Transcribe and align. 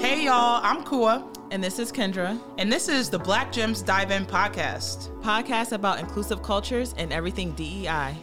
Hey 0.00 0.24
y'all, 0.24 0.60
I'm 0.64 0.82
Kua, 0.82 1.30
And 1.50 1.62
this 1.62 1.78
is 1.78 1.92
Kendra, 1.92 2.40
and 2.56 2.72
this 2.72 2.88
is 2.88 3.10
the 3.10 3.18
Black 3.18 3.52
Gems 3.52 3.82
Dive 3.82 4.10
In 4.10 4.24
podcast. 4.24 5.10
podcast 5.20 5.72
about 5.72 6.00
inclusive 6.00 6.42
cultures 6.42 6.94
and 6.96 7.12
everything 7.12 7.52
DEI. 7.52 8.16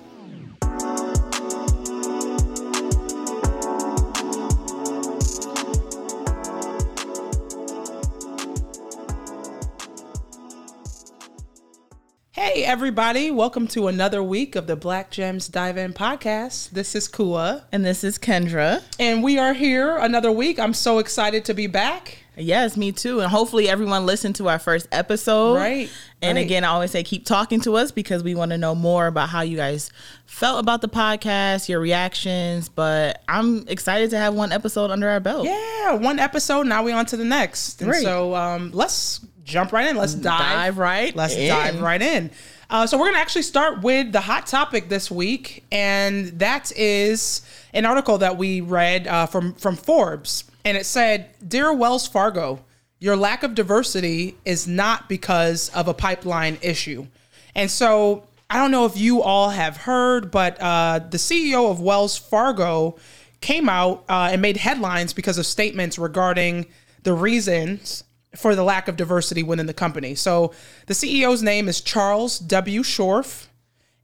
Hey 12.40 12.64
everybody, 12.66 13.32
welcome 13.32 13.68
to 13.70 13.88
another 13.88 14.22
week 14.22 14.56
of 14.56 14.68
the 14.68 14.76
Black 14.76 15.10
Gems 15.10 15.48
Dive 15.48 15.76
In 15.76 15.92
podcast. 15.92 16.70
This 16.70 16.94
is 16.94 17.08
Kua, 17.08 17.66
And 17.72 17.84
this 17.84 18.04
is 18.04 18.20
Kendra. 18.20 18.84
and 19.00 19.24
we 19.24 19.40
are 19.40 19.54
here 19.54 19.98
another 19.98 20.32
week. 20.32 20.60
I'm 20.60 20.76
so 20.76 21.00
excited 21.00 21.46
to 21.46 21.56
be 21.56 21.66
back. 21.66 22.20
Yes, 22.36 22.78
me 22.78 22.92
too. 22.92 23.22
And 23.22 23.32
hopefully 23.32 23.68
everyone 23.68 24.06
listened 24.06 24.36
to 24.36 24.50
our 24.50 24.60
first 24.60 24.88
episode. 24.92 25.56
Right, 25.56 25.90
And 26.22 26.36
right. 26.36 26.46
again, 26.46 26.64
I 26.64 26.68
always 26.68 26.92
say 26.92 27.02
keep 27.04 27.26
talking 27.26 27.60
to 27.62 27.76
us 27.76 27.90
because 27.90 28.22
we 28.22 28.36
want 28.36 28.52
to 28.52 28.58
know 28.60 28.76
more 28.76 29.08
about 29.08 29.30
how 29.30 29.42
you 29.42 29.58
guys 29.58 29.90
felt 30.28 30.60
about 30.60 30.82
the 30.82 30.90
podcast, 30.90 31.68
your 31.68 31.80
reactions. 31.80 32.70
But 32.70 33.24
I'm 33.28 33.68
excited 33.68 34.12
to 34.12 34.18
have 34.20 34.36
one 34.36 34.52
episode 34.52 34.92
under 34.92 35.10
our 35.10 35.20
belt. 35.20 35.48
Yeah, 35.48 35.94
one 35.94 36.20
episode. 36.20 36.68
Now 36.68 36.84
we 36.84 36.92
on 36.92 37.08
to 37.08 37.18
the 37.18 37.26
next. 37.26 37.82
And 37.82 37.90
Great. 37.90 38.04
so 38.04 38.36
um, 38.36 38.70
let's 38.76 39.22
jump 39.48 39.72
right 39.72 39.88
in. 39.88 39.96
Let's 39.96 40.14
dive, 40.14 40.40
Dive 40.40 40.78
right 40.78 41.16
Let's 41.16 41.36
in. 41.36 41.48
dive 41.48 41.82
right 41.82 42.02
in. 42.02 42.30
Uh, 42.70 42.86
so 42.86 42.98
we're 42.98 43.08
gonna 43.08 43.18
actually 43.18 43.44
start 43.44 43.82
with 43.82 44.12
the 44.12 44.20
hot 44.22 44.46
topic 44.46 44.90
this 44.90 45.10
week, 45.10 45.64
and 45.72 46.28
that 46.40 46.72
is 46.78 47.42
an 47.74 47.86
article 47.86 48.18
that 48.18 48.38
we 48.38 48.62
read 48.62 49.08
uh, 49.08 49.26
from 49.26 49.54
from 49.54 49.76
Forbes, 49.78 50.44
and 50.66 50.76
it 50.78 50.86
said, 50.86 51.30
"Dear 51.48 51.74
Wells 51.74 52.08
Fargo, 52.08 52.60
your 53.00 53.16
lack 53.16 53.44
of 53.44 53.56
diversity 53.56 54.36
is 54.44 54.68
not 54.68 55.08
because 55.08 55.70
of 55.70 55.88
a 55.88 55.94
pipeline 55.94 56.60
issue," 56.62 57.08
and 57.56 57.72
so. 57.72 58.24
I 58.50 58.60
don't 58.60 58.72
know 58.72 58.86
if 58.86 58.96
you 58.96 59.22
all 59.22 59.50
have 59.50 59.76
heard, 59.76 60.32
but 60.32 60.58
uh, 60.62 61.00
the 61.00 61.18
CEO 61.18 61.70
of 61.70 61.82
Wells 61.82 62.16
Fargo 62.18 62.96
came 63.42 63.68
out 63.68 64.06
uh, 64.08 64.30
and 64.32 64.42
made 64.42 64.56
headlines 64.56 65.12
because 65.12 65.38
of 65.38 65.46
statements 65.46 66.00
regarding 66.00 66.66
the 67.04 67.12
reasons 67.14 68.06
for 68.36 68.56
the 68.56 68.64
lack 68.64 68.88
of 68.88 68.98
diversity 68.98 69.44
within 69.44 69.66
the 69.66 69.74
company. 69.74 70.16
So 70.16 70.54
the 70.86 70.94
CEO's 70.94 71.42
name 71.42 71.68
is 71.68 71.82
Charles 71.82 72.40
W. 72.40 72.84
Scharf, 72.84 73.48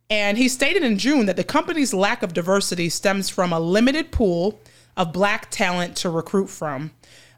and 0.09 0.38
he 0.38 0.47
stated 0.47 0.83
in 0.83 0.97
June 0.97 1.25
that 1.25 1.35
the 1.35 1.43
company's 1.43 1.93
lack 1.93 2.23
of 2.23 2.33
diversity 2.33 2.89
stems 2.89 3.29
from 3.29 3.51
a 3.51 3.59
limited 3.59 4.11
pool 4.11 4.59
of 4.95 5.11
black 5.11 5.49
talent 5.49 5.95
to 5.97 6.09
recruit 6.09 6.47
from. 6.47 6.91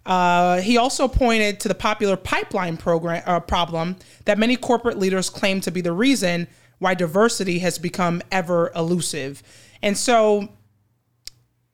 Uh, 0.05 0.61
he 0.61 0.77
also 0.77 1.07
pointed 1.07 1.59
to 1.59 1.67
the 1.67 1.75
popular 1.75 2.15
pipeline 2.15 2.77
program 2.77 3.23
uh, 3.25 3.39
problem 3.39 3.95
that 4.25 4.37
many 4.37 4.55
corporate 4.55 4.99
leaders 4.99 5.29
claim 5.29 5.59
to 5.61 5.71
be 5.71 5.81
the 5.81 5.91
reason 5.91 6.47
why 6.77 6.93
diversity 6.93 7.59
has 7.59 7.79
become 7.79 8.21
ever 8.31 8.71
elusive. 8.75 9.41
And 9.81 9.97
so 9.97 10.49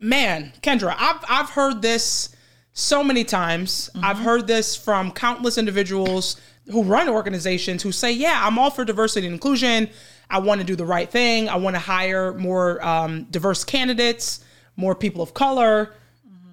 man, 0.01 0.51
Kendra, 0.61 0.95
I've 0.97 1.23
I've 1.29 1.49
heard 1.51 1.81
this 1.81 2.35
so 2.81 3.03
many 3.03 3.23
times. 3.23 3.89
I've 4.01 4.17
heard 4.17 4.47
this 4.47 4.75
from 4.75 5.11
countless 5.11 5.57
individuals 5.57 6.35
who 6.71 6.83
run 6.83 7.09
organizations 7.09 7.83
who 7.83 7.91
say, 7.91 8.11
"Yeah, 8.11 8.41
I'm 8.45 8.57
all 8.59 8.69
for 8.71 8.83
diversity 8.85 9.27
and 9.27 9.33
inclusion. 9.33 9.89
I 10.29 10.39
want 10.39 10.61
to 10.61 10.65
do 10.65 10.75
the 10.75 10.85
right 10.85 11.09
thing. 11.09 11.49
I 11.49 11.55
want 11.57 11.75
to 11.75 11.79
hire 11.79 12.33
more 12.33 12.83
um, 12.85 13.23
diverse 13.31 13.63
candidates, 13.63 14.43
more 14.75 14.95
people 14.95 15.21
of 15.21 15.33
color." 15.33 15.93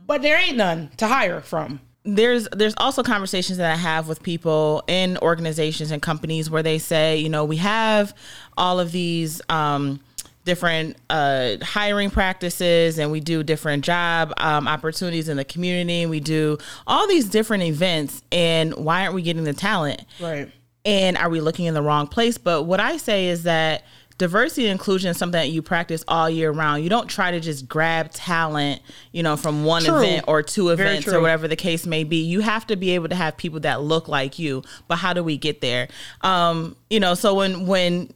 But 0.06 0.22
there 0.22 0.38
ain't 0.38 0.56
none 0.56 0.90
to 0.96 1.06
hire 1.06 1.40
from. 1.40 1.80
there's 2.04 2.48
there's 2.52 2.74
also 2.78 3.02
conversations 3.02 3.58
that 3.58 3.70
I 3.70 3.76
have 3.76 4.08
with 4.08 4.22
people 4.22 4.82
in 4.86 5.18
organizations 5.18 5.90
and 5.90 6.00
companies 6.00 6.48
where 6.48 6.62
they 6.62 6.78
say, 6.78 7.18
you 7.18 7.28
know, 7.28 7.44
we 7.44 7.56
have 7.58 8.14
all 8.56 8.80
of 8.80 8.92
these 8.92 9.42
um, 9.50 10.00
different 10.48 10.96
uh, 11.10 11.56
hiring 11.62 12.10
practices 12.10 12.98
and 12.98 13.12
we 13.12 13.20
do 13.20 13.44
different 13.44 13.84
job 13.84 14.32
um, 14.38 14.66
opportunities 14.66 15.28
in 15.28 15.36
the 15.36 15.44
community. 15.44 16.02
And 16.02 16.10
we 16.10 16.18
do 16.18 16.58
all 16.86 17.06
these 17.06 17.28
different 17.28 17.62
events, 17.62 18.22
and 18.32 18.74
why 18.74 19.02
aren't 19.02 19.14
we 19.14 19.22
getting 19.22 19.44
the 19.44 19.52
talent? 19.52 20.02
Right. 20.20 20.50
and 20.84 21.16
are 21.18 21.28
we 21.28 21.40
looking 21.40 21.66
in 21.66 21.74
the 21.74 21.82
wrong 21.82 22.06
place? 22.06 22.38
But 22.38 22.62
what 22.62 22.80
I 22.80 22.96
say 22.96 23.26
is 23.28 23.42
that 23.42 23.84
diversity 24.16 24.66
and 24.66 24.72
inclusion 24.72 25.10
is 25.10 25.16
something 25.16 25.38
that 25.38 25.50
you 25.50 25.62
practice 25.62 26.02
all 26.08 26.28
year 26.28 26.50
round. 26.50 26.82
You 26.82 26.90
don't 26.90 27.08
try 27.08 27.30
to 27.30 27.40
just 27.40 27.68
grab 27.68 28.10
talent, 28.10 28.82
you 29.12 29.22
know, 29.22 29.36
from 29.36 29.64
one 29.64 29.84
True. 29.84 29.98
event 29.98 30.24
or 30.26 30.42
two 30.42 30.70
events 30.70 31.06
or 31.08 31.20
whatever 31.20 31.46
the 31.46 31.56
case 31.56 31.86
may 31.86 32.04
be. 32.04 32.16
You 32.16 32.40
have 32.40 32.66
to 32.66 32.76
be 32.76 32.90
able 32.90 33.08
to 33.10 33.14
have 33.14 33.36
people 33.36 33.60
that 33.60 33.80
look 33.82 34.08
like 34.08 34.38
you. 34.38 34.62
But 34.88 34.96
how 34.96 35.12
do 35.12 35.22
we 35.22 35.36
get 35.36 35.60
there? 35.60 35.88
Um, 36.22 36.74
you 36.90 36.98
know, 37.00 37.14
so 37.14 37.34
when 37.34 37.66
when 37.66 38.12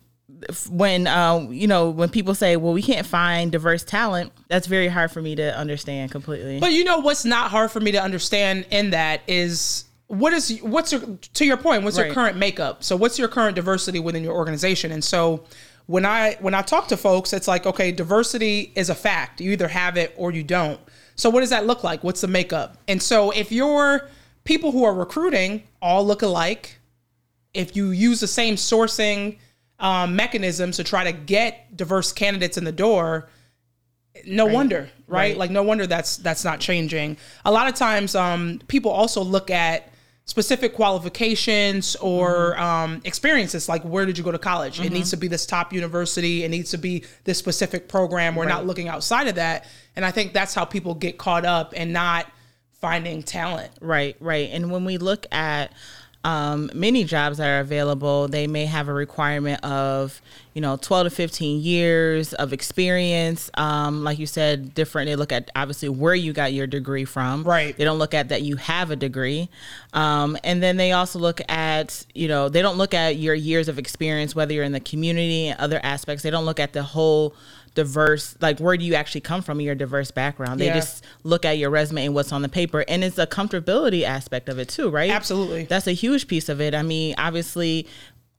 when 0.70 1.06
uh, 1.06 1.46
you 1.50 1.66
know 1.66 1.90
when 1.90 2.08
people 2.08 2.34
say, 2.34 2.56
"Well, 2.56 2.72
we 2.72 2.82
can't 2.82 3.06
find 3.06 3.52
diverse 3.52 3.84
talent," 3.84 4.32
that's 4.48 4.66
very 4.66 4.88
hard 4.88 5.10
for 5.10 5.22
me 5.22 5.34
to 5.36 5.56
understand 5.56 6.10
completely. 6.10 6.60
But 6.60 6.72
you 6.72 6.84
know 6.84 6.98
what's 6.98 7.24
not 7.24 7.50
hard 7.50 7.70
for 7.70 7.80
me 7.80 7.92
to 7.92 8.02
understand 8.02 8.66
in 8.70 8.90
that 8.90 9.22
is 9.26 9.84
what 10.08 10.32
is 10.32 10.58
what's 10.62 10.92
your 10.92 11.00
to 11.34 11.44
your 11.44 11.56
point, 11.56 11.84
what's 11.84 11.96
your 11.96 12.12
current 12.12 12.36
makeup? 12.36 12.84
So 12.84 12.96
what's 12.96 13.18
your 13.18 13.28
current 13.28 13.56
diversity 13.56 13.98
within 13.98 14.22
your 14.22 14.34
organization? 14.34 14.92
And 14.92 15.02
so 15.02 15.44
when 15.86 16.04
I 16.04 16.36
when 16.40 16.54
I 16.54 16.62
talk 16.62 16.88
to 16.88 16.96
folks, 16.96 17.32
it's 17.32 17.48
like, 17.48 17.66
okay, 17.66 17.92
diversity 17.92 18.72
is 18.74 18.90
a 18.90 18.94
fact. 18.94 19.40
You 19.40 19.52
either 19.52 19.68
have 19.68 19.96
it 19.96 20.14
or 20.16 20.30
you 20.30 20.42
don't. 20.42 20.78
So 21.16 21.30
what 21.30 21.40
does 21.40 21.50
that 21.50 21.66
look 21.66 21.82
like? 21.82 22.04
What's 22.04 22.20
the 22.20 22.28
makeup? 22.28 22.76
And 22.88 23.02
so 23.02 23.30
if 23.30 23.50
your 23.52 24.08
people 24.44 24.72
who 24.72 24.84
are 24.84 24.94
recruiting 24.94 25.62
all 25.80 26.06
look 26.06 26.22
alike, 26.22 26.78
if 27.54 27.76
you 27.76 27.90
use 27.90 28.20
the 28.20 28.26
same 28.26 28.56
sourcing 28.56 29.38
um, 29.78 30.14
mechanisms 30.16 30.76
to 30.76 30.84
try 30.84 31.04
to 31.04 31.12
get 31.12 31.76
diverse 31.76 32.12
candidates 32.12 32.56
in 32.56 32.64
the 32.64 32.72
door, 32.72 33.28
no 34.26 34.46
wonder, 34.46 34.90
right? 35.08 35.30
Right. 35.30 35.36
Like 35.36 35.50
no 35.50 35.62
wonder 35.62 35.86
that's 35.86 36.18
that's 36.18 36.44
not 36.44 36.60
changing. 36.60 37.16
A 37.44 37.50
lot 37.50 37.66
of 37.68 37.74
times, 37.74 38.14
um, 38.14 38.60
people 38.68 38.90
also 38.90 39.22
look 39.22 39.50
at 39.50 39.88
specific 40.24 40.74
qualifications 40.74 41.96
or 41.96 42.54
Mm-hmm. 42.54 42.62
um, 42.62 43.00
experiences. 43.04 43.68
Like 43.68 43.82
where 43.82 44.06
did 44.06 44.16
you 44.18 44.22
go 44.22 44.30
to 44.30 44.38
college? 44.38 44.80
It 44.80 44.92
needs 44.92 45.10
to 45.10 45.16
be 45.16 45.28
this 45.28 45.46
top 45.46 45.72
university. 45.72 46.44
It 46.44 46.50
needs 46.50 46.70
to 46.70 46.78
be 46.78 47.04
this 47.24 47.38
specific 47.38 47.88
program. 47.88 48.36
We're 48.36 48.44
not 48.46 48.66
looking 48.66 48.88
outside 48.88 49.26
of 49.26 49.34
that, 49.36 49.66
and 49.96 50.04
I 50.04 50.10
think 50.10 50.32
that's 50.32 50.54
how 50.54 50.64
people 50.64 50.94
get 50.94 51.18
caught 51.18 51.44
up 51.44 51.72
and 51.76 51.92
not 51.92 52.26
finding 52.80 53.22
talent. 53.22 53.72
Right, 53.80 54.16
right. 54.20 54.50
And 54.52 54.70
when 54.70 54.84
we 54.84 54.98
look 54.98 55.26
at 55.32 55.72
um, 56.24 56.70
many 56.72 57.02
jobs 57.04 57.38
that 57.38 57.48
are 57.48 57.60
available, 57.60 58.28
they 58.28 58.46
may 58.46 58.66
have 58.66 58.88
a 58.88 58.92
requirement 58.92 59.62
of, 59.64 60.22
you 60.54 60.60
know, 60.60 60.76
12 60.76 61.06
to 61.06 61.10
15 61.10 61.60
years 61.60 62.32
of 62.34 62.52
experience. 62.52 63.50
Um, 63.54 64.04
like 64.04 64.18
you 64.20 64.26
said, 64.26 64.72
different. 64.72 65.08
They 65.08 65.16
look 65.16 65.32
at 65.32 65.50
obviously 65.56 65.88
where 65.88 66.14
you 66.14 66.32
got 66.32 66.52
your 66.52 66.68
degree 66.68 67.04
from. 67.04 67.42
Right. 67.42 67.76
They 67.76 67.84
don't 67.84 67.98
look 67.98 68.14
at 68.14 68.28
that 68.28 68.42
you 68.42 68.56
have 68.56 68.92
a 68.92 68.96
degree. 68.96 69.48
Um, 69.94 70.38
and 70.44 70.62
then 70.62 70.76
they 70.76 70.92
also 70.92 71.18
look 71.18 71.40
at, 71.50 72.06
you 72.14 72.28
know, 72.28 72.48
they 72.48 72.62
don't 72.62 72.78
look 72.78 72.94
at 72.94 73.16
your 73.16 73.34
years 73.34 73.68
of 73.68 73.78
experience, 73.78 74.34
whether 74.34 74.52
you're 74.52 74.64
in 74.64 74.72
the 74.72 74.80
community 74.80 75.48
and 75.48 75.58
other 75.58 75.80
aspects. 75.82 76.22
They 76.22 76.30
don't 76.30 76.44
look 76.44 76.60
at 76.60 76.72
the 76.72 76.84
whole 76.84 77.34
diverse 77.74 78.36
like 78.40 78.58
where 78.60 78.76
do 78.76 78.84
you 78.84 78.94
actually 78.94 79.20
come 79.22 79.40
from 79.40 79.60
your 79.60 79.74
diverse 79.74 80.10
background 80.10 80.60
they 80.60 80.66
Yeah. 80.66 80.74
just 80.74 81.02
look 81.24 81.44
at 81.44 81.56
your 81.58 81.70
resume 81.70 82.04
and 82.06 82.14
what's 82.14 82.30
on 82.32 82.42
the 82.42 82.48
paper 82.48 82.84
and 82.86 83.02
it's 83.02 83.16
a 83.18 83.26
comfortability 83.26 84.02
aspect 84.02 84.48
of 84.50 84.58
it 84.58 84.68
too 84.68 84.90
right 84.90 85.10
Absolutely. 85.10 85.64
that's 85.64 85.86
a 85.86 85.92
huge 85.92 86.28
piece 86.28 86.48
of 86.50 86.60
it 86.60 86.74
i 86.74 86.82
mean 86.82 87.14
obviously 87.16 87.86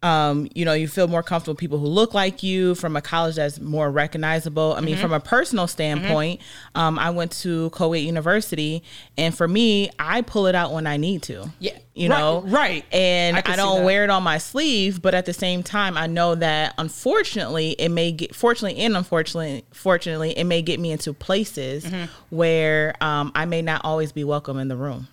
um, 0.04 0.48
you 0.54 0.66
know, 0.66 0.74
you 0.74 0.88
feel 0.88 1.08
more 1.08 1.24
comfortable 1.24 1.54
with 1.54 1.60
people 1.60 1.80
who 1.80 1.88
look 1.88 2.14
like 2.14 2.44
you 2.44 2.76
from 2.76 2.96
a 2.96 3.02
college 3.02 3.36
that's 3.38 3.60
more 3.60 3.90
recognizable. 3.90 4.74
I 4.74 4.76
Mm-hmm. 4.78 4.86
mean, 4.86 4.98
from 4.98 5.14
a 5.14 5.20
personal 5.20 5.66
standpoint, 5.68 6.42
um, 6.76 7.00
I 7.00 7.10
went 7.10 7.32
to 7.44 7.70
Kuwait 7.72 8.04
University, 8.04 8.84
and 9.18 9.34
for 9.36 9.48
me, 9.48 9.90
I 9.98 10.22
pull 10.22 10.46
it 10.48 10.56
out 10.56 10.74
when 10.74 10.86
I 10.86 10.98
need 10.98 11.24
to. 11.24 11.50
Yeah. 11.60 11.78
you 11.96 12.10
Right, 12.10 12.20
know, 12.20 12.42
right. 12.42 12.86
And 12.92 13.38
I 13.38 13.42
I, 13.46 13.56
don't 13.56 13.84
wear 13.86 14.04
it 14.04 14.10
on 14.10 14.24
my 14.24 14.38
sleeve, 14.40 15.02
but 15.02 15.14
at 15.14 15.26
the 15.26 15.34
same 15.34 15.64
time, 15.64 15.98
I 15.98 16.08
know 16.08 16.36
that 16.36 16.74
unfortunately, 16.78 17.72
it 17.80 17.90
may 17.90 18.12
get 18.12 18.36
fortunately 18.36 18.80
and 18.82 18.98
unfortunately, 18.98 19.64
fortunately, 19.74 20.32
it 20.38 20.44
may 20.44 20.62
get 20.62 20.80
me 20.80 20.92
into 20.92 21.14
places 21.14 21.86
Mm-hmm. 21.86 22.06
where 22.30 22.94
um, 23.02 23.32
I 23.36 23.46
may 23.46 23.62
not 23.62 23.82
always 23.84 24.12
be 24.12 24.24
welcome 24.24 24.58
in 24.60 24.68
the 24.68 24.76
room. 24.76 25.08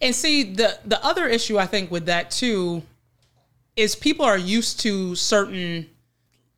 And 0.00 0.14
see 0.14 0.42
the 0.54 0.78
the 0.84 1.02
other 1.04 1.26
issue 1.28 1.58
I 1.58 1.66
think 1.66 1.90
with 1.90 2.06
that 2.06 2.30
too 2.30 2.82
is 3.76 3.96
people 3.96 4.24
are 4.24 4.38
used 4.38 4.80
to 4.80 5.14
certain 5.14 5.88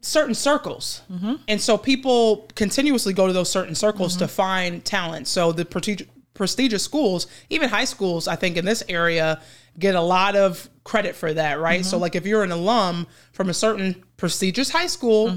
certain 0.00 0.34
circles, 0.34 1.02
and 1.48 1.60
so 1.60 1.76
people 1.76 2.48
continuously 2.54 3.12
go 3.12 3.26
to 3.26 3.32
those 3.32 3.50
certain 3.50 3.74
circles 3.74 4.16
to 4.18 4.28
find 4.28 4.84
talent. 4.84 5.26
So 5.28 5.52
the 5.52 5.64
prestigious 5.64 6.08
prestigious 6.34 6.84
schools, 6.84 7.26
even 7.48 7.68
high 7.70 7.86
schools, 7.86 8.28
I 8.28 8.36
think 8.36 8.56
in 8.58 8.64
this 8.66 8.82
area 8.90 9.40
get 9.78 9.94
a 9.94 10.00
lot 10.00 10.36
of 10.36 10.68
credit 10.84 11.16
for 11.16 11.32
that, 11.32 11.58
right? 11.58 11.84
So 11.84 11.96
like 11.98 12.14
if 12.14 12.26
you're 12.26 12.44
an 12.44 12.52
alum 12.52 13.06
from 13.32 13.48
a 13.48 13.54
certain 13.54 14.04
prestigious 14.18 14.70
high 14.70 14.86
school 14.86 15.28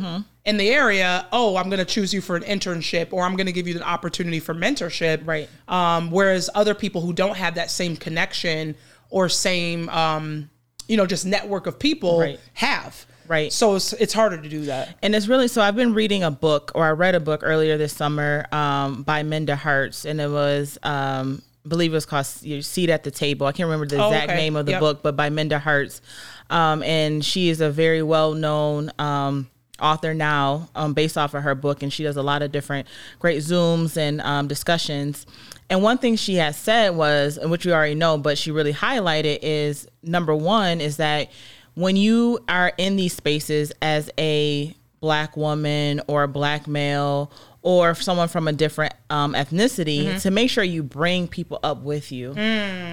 in 0.46 0.58
the 0.58 0.70
area, 0.70 1.26
oh, 1.32 1.56
I'm 1.56 1.70
going 1.70 1.80
to 1.80 1.86
choose 1.86 2.14
you 2.14 2.20
for 2.22 2.36
an 2.36 2.44
internship 2.44 3.14
or 3.14 3.24
I'm 3.24 3.36
going 3.36 3.48
to 3.48 3.54
give 3.54 3.68
you 3.68 3.74
the 3.76 3.84
opportunity 3.88 4.40
for 4.40 4.54
mentorship. 4.54 5.26
Right. 5.26 5.50
Um, 5.68 6.12
whereas 6.12 6.50
other 6.54 6.74
people 6.74 7.00
who 7.02 7.14
don't 7.14 7.38
have 7.38 7.56
that 7.56 7.72
same 7.72 7.96
connection 7.96 8.76
or 9.10 9.30
same, 9.30 9.88
um, 9.90 10.50
you 10.90 10.98
know, 10.98 11.06
just 11.06 11.26
network 11.26 11.68
of 11.68 11.80
people 11.80 12.20
Right. 12.20 12.40
have. 12.56 13.06
Right. 13.28 13.54
So 13.54 13.76
it's, 13.76 13.94
it's 13.94 14.12
harder 14.12 14.42
to 14.42 14.50
do 14.50 14.66
that. 14.66 14.98
And 15.04 15.14
it's 15.16 15.28
really 15.28 15.48
so. 15.48 15.62
I've 15.62 15.76
been 15.76 15.94
reading 15.94 16.24
a 16.24 16.32
book, 16.32 16.72
or 16.74 16.84
I 16.86 16.90
read 16.92 17.14
a 17.14 17.20
book 17.20 17.42
earlier 17.44 17.78
this 17.78 17.94
summer 17.94 18.48
um, 18.52 19.04
by 19.04 19.22
Minda 19.22 19.56
Harts, 19.56 20.04
and 20.04 20.20
it 20.20 20.30
was, 20.32 20.80
um, 20.82 21.42
I 21.64 21.70
believe 21.70 21.92
it 21.92 21.96
was 21.96 22.08
called 22.08 22.26
"Your 22.42 22.64
Seat 22.64 22.90
at 22.90 23.04
the 23.04 23.12
Table." 23.12 23.46
I 23.46 23.52
can't 23.52 23.68
remember 23.68 23.86
the 23.86 24.02
Oh, 24.04 24.08
exact 24.08 24.32
okay. 24.32 24.36
name 24.40 24.56
of 24.56 24.66
the 24.66 24.72
Yep. 24.74 24.80
book, 24.80 25.04
but 25.04 25.16
by 25.16 25.30
Minda 25.30 25.60
Harts, 25.60 26.02
um, 26.50 26.82
and 26.82 27.24
she 27.24 27.50
is 27.50 27.62
a 27.62 27.70
very 27.70 28.02
well 28.02 28.34
known. 28.34 28.92
Um, 28.98 29.48
author 29.82 30.14
now 30.14 30.70
um, 30.76 30.94
based 30.94 31.18
off 31.18 31.34
of 31.34 31.44
her 31.44 31.56
book 31.56 31.84
and 31.84 31.92
she 31.92 32.04
does 32.04 32.18
a 32.18 32.24
lot 32.24 32.42
of 32.42 32.52
different 32.52 32.88
great 33.20 33.40
zooms 33.40 33.98
and 33.98 34.22
um, 34.22 34.48
discussions. 34.48 35.26
And 35.70 35.84
one 35.84 35.98
thing 35.98 36.16
she 36.16 36.36
has 36.36 36.58
said 36.58 36.96
was 36.96 37.38
which 37.44 37.66
we 37.66 37.72
already 37.74 37.96
know 37.96 38.18
but 38.18 38.38
she 38.38 38.52
really 38.52 38.74
highlighted 38.74 39.40
is 39.42 39.88
number 40.04 40.36
one 40.36 40.82
is 40.82 40.98
that 40.98 41.30
when 41.76 41.96
you 41.96 42.40
are 42.50 42.74
in 42.78 42.96
these 42.96 43.14
spaces 43.14 43.72
as 43.82 44.10
a 44.18 44.76
black 45.00 45.38
woman 45.38 46.02
or 46.08 46.24
a 46.24 46.28
black 46.28 46.68
male 46.68 47.32
or 47.62 47.94
someone 47.96 48.28
from 48.28 48.48
a 48.48 48.54
different 48.54 48.94
um, 49.10 49.34
ethnicity 49.34 50.04
to 50.22 50.32
make 50.32 50.50
sure 50.50 50.64
you 50.64 50.82
bring 50.84 51.28
people 51.28 51.60
up 51.64 51.82
with 51.82 52.12
you. 52.12 52.34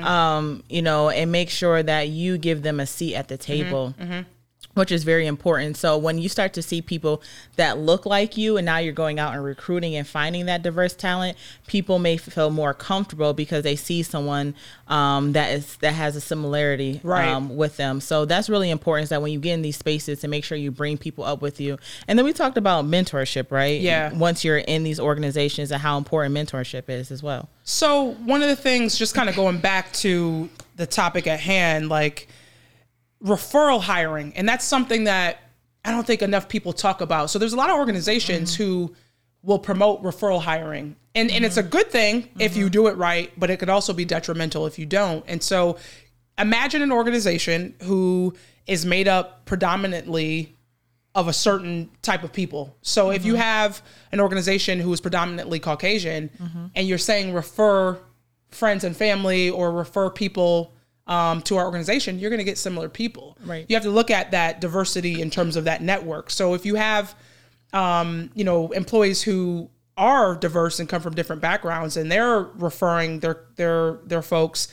Um, 0.05 0.63
you 0.69 0.83
know 0.83 1.09
and 1.09 1.33
make 1.33 1.51
sure 1.51 1.83
that 1.83 2.09
you 2.09 2.37
give 2.39 2.63
them 2.63 2.79
a 2.81 2.87
seat 2.87 3.15
at 3.17 3.29
the 3.29 3.37
table 3.39 3.95
which 4.77 4.93
is 4.93 5.05
very 5.05 5.27
important. 5.27 5.77
So 5.77 5.97
when 5.97 6.19
you 6.19 6.29
start 6.29 6.53
to 6.53 6.63
see 6.63 6.83
people 6.83 7.23
that 7.57 7.79
look 7.79 8.05
like 8.05 8.37
you 8.37 8.59
and 8.59 8.67
now 8.67 8.77
you're 8.77 8.93
going 8.93 9.19
out 9.19 9.33
and 9.35 9.43
recruiting 9.43 9.95
and 9.97 10.07
finding 10.07 10.45
that 10.47 10.63
diverse 10.63 10.93
talent, 10.95 11.39
people 11.67 11.99
may 11.99 12.19
feel 12.19 12.51
more 12.51 12.75
comfortable 12.75 13.33
because 13.33 13.65
they 13.65 13.75
see 13.75 14.03
someone 14.03 14.55
um, 14.89 15.33
that 15.33 15.51
is 15.51 15.77
that 15.79 15.93
has 15.93 16.15
a 16.15 16.21
similarity 16.21 17.01
Right. 17.03 17.27
um, 17.29 17.57
with 17.57 17.79
them. 17.79 18.01
So 18.03 18.27
that's 18.27 18.51
really 18.51 18.69
important 18.71 19.05
is 19.05 19.09
that 19.09 19.23
when 19.23 19.33
you 19.33 19.41
get 19.41 19.55
in 19.55 19.63
these 19.63 19.79
spaces 19.79 20.21
to 20.21 20.29
make 20.29 20.45
sure 20.45 20.59
you 20.59 20.71
bring 20.71 20.99
people 20.99 21.25
up 21.25 21.41
with 21.41 21.59
you. 21.59 21.79
And 22.07 22.19
then 22.19 22.27
we 22.27 22.35
talked 22.35 22.59
about 22.59 22.85
mentorship, 22.85 23.51
right? 23.51 23.81
Yeah. 23.81 24.13
Once 24.13 24.45
you're 24.45 24.59
in 24.59 24.83
these 24.85 25.01
organizations 25.01 25.71
and 25.73 25.81
how 25.81 25.97
important 25.97 26.35
mentorship 26.35 26.91
is 26.91 27.11
as 27.11 27.23
well. 27.23 27.49
So 27.65 28.13
one 28.27 28.43
of 28.43 28.49
the 28.49 28.57
things, 28.57 28.99
just 28.99 29.15
kind 29.15 29.29
of 29.31 29.37
going 29.37 29.59
back 29.59 29.93
to 29.95 30.51
the 30.77 30.87
topic 30.87 31.27
at 31.27 31.41
hand, 31.41 31.89
like 31.89 32.29
referral 33.23 33.81
hiring, 33.81 34.33
and 34.37 34.49
that's 34.49 34.65
something 34.65 35.05
that 35.05 35.39
I 35.85 35.91
don't 35.91 36.07
think 36.07 36.23
enough 36.23 36.49
people 36.49 36.73
talk 36.73 37.01
about. 37.01 37.31
So 37.31 37.39
there's 37.39 37.53
a 37.53 37.57
lot 37.57 37.71
of 37.71 37.77
organizations 37.77 38.55
mm-hmm. 38.55 38.63
who 38.63 38.95
will 39.43 39.59
promote 39.59 40.03
referral 40.03 40.41
hiring, 40.41 40.97
and 41.15 41.31
and 41.31 41.45
it's 41.45 41.57
a 41.57 41.63
mm-hmm. 41.63 41.71
good 41.71 41.91
thing 41.91 42.29
if 42.39 42.57
you 42.57 42.65
mm-hmm. 42.65 42.73
do 42.73 42.87
it 42.89 42.97
right, 42.97 43.33
but 43.37 43.51
it 43.51 43.59
could 43.59 43.71
also 43.71 43.93
be 43.93 44.05
detrimental 44.05 44.67
if 44.67 44.79
you 44.79 44.87
don't. 44.87 45.25
And 45.27 45.43
so 45.43 45.79
imagine 46.39 46.83
an 46.83 46.93
organization 46.93 47.75
who 47.83 48.35
is 48.67 48.85
made 48.85 49.09
up 49.09 49.45
predominantly 49.45 50.57
of 51.15 51.29
a 51.29 51.33
certain 51.33 51.91
type 52.03 52.23
of 52.25 52.33
people. 52.33 52.77
So 52.83 53.11
if 53.11 53.25
you 53.25 53.37
have 53.37 53.81
an 54.13 54.21
organization 54.21 54.81
who 54.81 54.93
is 54.93 55.01
predominantly 55.01 55.59
Caucasian 55.59 56.31
and 56.75 56.87
you're 56.87 56.99
saying 56.99 57.33
refer 57.33 57.99
friends 58.51 58.85
and 58.85 58.95
family 58.95 59.49
or 59.49 59.73
refer 59.73 60.11
people 60.11 60.75
um, 61.07 61.43
to 61.43 61.57
our 61.57 61.65
organization, 61.65 62.19
you're 62.19 62.31
going 62.31 62.39
to 62.39 62.45
get 62.45 62.59
similar 62.59 62.89
people. 62.89 63.37
Right. 63.45 63.65
You 63.69 63.77
have 63.77 63.85
to 63.85 63.91
look 63.91 64.11
at 64.11 64.33
that 64.33 64.61
diversity 64.61 65.21
in 65.21 65.31
terms 65.31 65.57
of 65.57 65.65
that 65.65 65.83
network. 65.83 66.31
So 66.31 66.55
if 66.55 66.67
you 66.67 66.75
have, 66.75 67.15
um, 67.73 68.31
you 68.35 68.45
know, 68.45 68.73
employees 68.73 69.23
who 69.23 69.71
are 69.97 70.35
diverse 70.35 70.79
and 70.79 70.89
come 70.89 71.01
from 71.01 71.15
different 71.15 71.41
backgrounds 71.41 71.97
and 71.97 72.11
they're 72.11 72.41
referring 72.41 73.21
their 73.21 73.45
their 73.57 73.99
their 74.05 74.23
folks, 74.23 74.69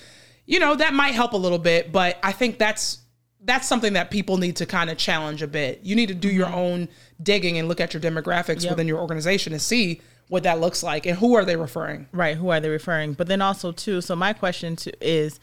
you 0.45 0.59
know, 0.59 0.75
that 0.75 0.93
might 0.93 1.13
help 1.13 1.33
a 1.33 1.37
little 1.37 1.59
bit. 1.59 1.91
But 1.91 2.17
I 2.23 2.31
think 2.31 2.57
that's 2.57 2.99
that's 3.45 3.67
something 3.67 3.93
that 3.93 4.09
people 4.09 4.37
need 4.37 4.55
to 4.57 4.65
kind 4.65 4.89
of 4.89 4.97
challenge 4.97 5.41
a 5.41 5.47
bit. 5.47 5.81
You 5.83 5.95
need 5.95 6.07
to 6.07 6.15
do 6.15 6.29
your 6.29 6.47
own 6.47 6.87
digging 7.21 7.57
and 7.57 7.67
look 7.67 7.81
at 7.81 7.93
your 7.93 8.01
demographics 8.01 8.67
within 8.67 8.87
your 8.87 8.99
organization 8.99 9.53
and 9.53 9.61
see 9.61 10.01
what 10.29 10.43
that 10.43 10.59
looks 10.59 10.81
like 10.81 11.05
and 11.05 11.17
who 11.17 11.35
are 11.35 11.45
they 11.45 11.55
referring. 11.55 12.07
Right. 12.11 12.37
Who 12.37 12.49
are 12.49 12.59
they 12.59 12.69
referring? 12.69 13.13
But 13.13 13.27
then 13.27 13.41
also 13.41 13.71
too. 13.71 14.01
So 14.01 14.15
my 14.15 14.33
question 14.33 14.75
to 14.77 15.05
is, 15.05 15.39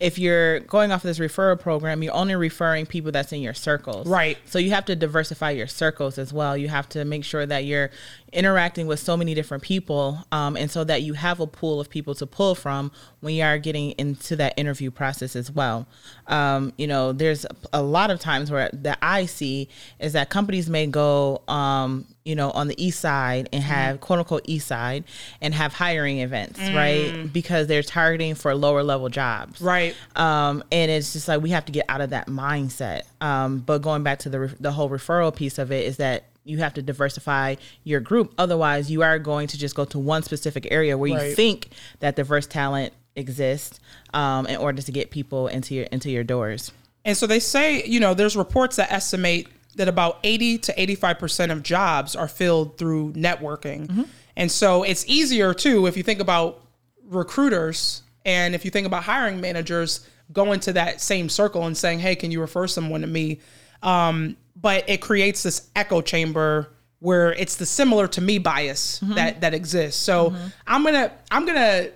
if 0.00 0.18
you're 0.18 0.60
going 0.60 0.90
off 0.92 1.02
this 1.02 1.18
referral 1.18 1.58
program, 1.58 2.02
you're 2.02 2.14
only 2.14 2.34
referring 2.34 2.84
people 2.86 3.12
that's 3.12 3.32
in 3.32 3.40
your 3.40 3.54
circles. 3.54 4.06
Right. 4.08 4.36
So 4.46 4.58
you 4.58 4.70
have 4.70 4.84
to 4.86 4.96
diversify 4.96 5.50
your 5.52 5.66
circles 5.68 6.18
as 6.18 6.32
well. 6.32 6.56
You 6.56 6.68
have 6.68 6.88
to 6.90 7.04
make 7.04 7.24
sure 7.24 7.46
that 7.46 7.64
you're 7.64 7.90
interacting 8.32 8.88
with 8.88 8.98
so 8.98 9.16
many 9.16 9.32
different 9.34 9.62
people, 9.62 10.18
um, 10.32 10.56
and 10.56 10.68
so 10.68 10.82
that 10.82 11.02
you 11.02 11.14
have 11.14 11.38
a 11.38 11.46
pool 11.46 11.80
of 11.80 11.88
people 11.88 12.14
to 12.16 12.26
pull 12.26 12.54
from 12.56 12.90
when 13.20 13.34
you 13.34 13.44
are 13.44 13.58
getting 13.58 13.92
into 13.92 14.34
that 14.36 14.52
interview 14.56 14.90
process 14.90 15.36
as 15.36 15.52
well. 15.52 15.86
Um, 16.26 16.72
you 16.76 16.88
know, 16.88 17.12
there's 17.12 17.46
a 17.72 17.82
lot 17.82 18.10
of 18.10 18.18
times 18.18 18.50
where 18.50 18.70
that 18.72 18.98
I 19.00 19.26
see 19.26 19.68
is 20.00 20.14
that 20.14 20.30
companies 20.30 20.68
may 20.68 20.86
go, 20.88 21.42
um, 21.46 22.06
you 22.24 22.34
know, 22.34 22.50
on 22.50 22.66
the 22.66 22.84
east 22.84 22.98
side 23.00 23.48
and 23.52 23.62
have 23.62 24.00
quote 24.00 24.18
unquote 24.18 24.42
east 24.46 24.66
side 24.66 25.04
and 25.40 25.54
have 25.54 25.72
hiring 25.72 26.18
events, 26.18 26.58
right? 26.58 27.28
Because 27.32 27.68
they're 27.68 27.82
targeting 27.82 28.34
for 28.34 28.54
lower 28.54 28.82
level 28.82 29.08
jobs, 29.08 29.60
Right. 29.60 29.83
Um, 30.16 30.62
and 30.72 30.90
it's 30.90 31.12
just 31.12 31.28
like 31.28 31.40
we 31.40 31.50
have 31.50 31.64
to 31.66 31.72
get 31.72 31.84
out 31.88 32.00
of 32.00 32.10
that 32.10 32.28
mindset. 32.28 33.02
Um, 33.20 33.58
but 33.58 33.82
going 33.82 34.02
back 34.02 34.20
to 34.20 34.28
the 34.28 34.40
re- 34.40 34.54
the 34.60 34.72
whole 34.72 34.88
referral 34.88 35.34
piece 35.34 35.58
of 35.58 35.72
it 35.72 35.84
is 35.86 35.96
that 35.98 36.24
you 36.44 36.58
have 36.58 36.74
to 36.74 36.82
diversify 36.82 37.56
your 37.84 38.00
group. 38.00 38.34
Otherwise, 38.38 38.90
you 38.90 39.02
are 39.02 39.18
going 39.18 39.46
to 39.48 39.58
just 39.58 39.74
go 39.74 39.84
to 39.86 39.98
one 39.98 40.22
specific 40.22 40.68
area 40.70 40.96
where 40.96 41.10
you 41.10 41.16
think 41.34 41.68
that 42.00 42.16
diverse 42.16 42.46
talent 42.46 42.92
exists 43.16 43.80
um, 44.12 44.46
in 44.46 44.56
order 44.56 44.82
to 44.82 44.92
get 44.92 45.10
people 45.10 45.48
into 45.48 45.74
your 45.74 45.84
into 45.86 46.10
your 46.10 46.24
doors. 46.24 46.72
And 47.04 47.16
so 47.16 47.26
they 47.26 47.40
say, 47.40 47.84
you 47.84 48.00
know, 48.00 48.14
there's 48.14 48.36
reports 48.36 48.76
that 48.76 48.90
estimate 48.92 49.48
that 49.76 49.88
about 49.88 50.18
80 50.22 50.58
to 50.58 50.74
85% 50.74 51.50
of 51.50 51.62
jobs 51.62 52.14
are 52.14 52.28
filled 52.28 52.78
through 52.78 53.12
networking. 53.14 53.88
And 54.36 54.50
so 54.50 54.82
it's 54.84 55.04
easier 55.06 55.52
too 55.52 55.86
if 55.86 55.96
you 55.96 56.02
think 56.02 56.20
about 56.20 56.60
recruiters 57.06 58.02
and 58.24 58.54
if 58.54 58.64
you 58.64 58.70
think 58.70 58.86
about 58.86 59.04
hiring 59.04 59.40
managers 59.40 60.06
going 60.32 60.60
to 60.60 60.72
that 60.72 61.00
same 61.00 61.28
circle 61.28 61.66
and 61.66 61.76
saying, 61.76 61.98
"Hey, 62.00 62.14
can 62.16 62.30
you 62.30 62.40
refer 62.40 62.66
someone 62.66 63.02
to 63.02 63.06
me?" 63.06 63.40
Um, 63.82 64.36
but 64.56 64.88
it 64.88 65.00
creates 65.00 65.42
this 65.42 65.68
echo 65.76 66.00
chamber 66.00 66.70
where 67.00 67.34
it's 67.34 67.56
the 67.56 67.66
similar 67.66 68.08
to 68.08 68.20
me 68.22 68.38
bias 68.38 69.00
that 69.14 69.42
that 69.42 69.52
exists. 69.52 70.00
So 70.00 70.34
I'm 70.66 70.82
gonna 70.84 71.12
I'm 71.30 71.44
gonna 71.44 71.88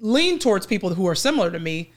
lean 0.00 0.38
towards 0.38 0.66
people 0.66 0.94
who 0.94 1.06
are 1.06 1.14
similar 1.14 1.50
to 1.50 1.58
me 1.58 1.92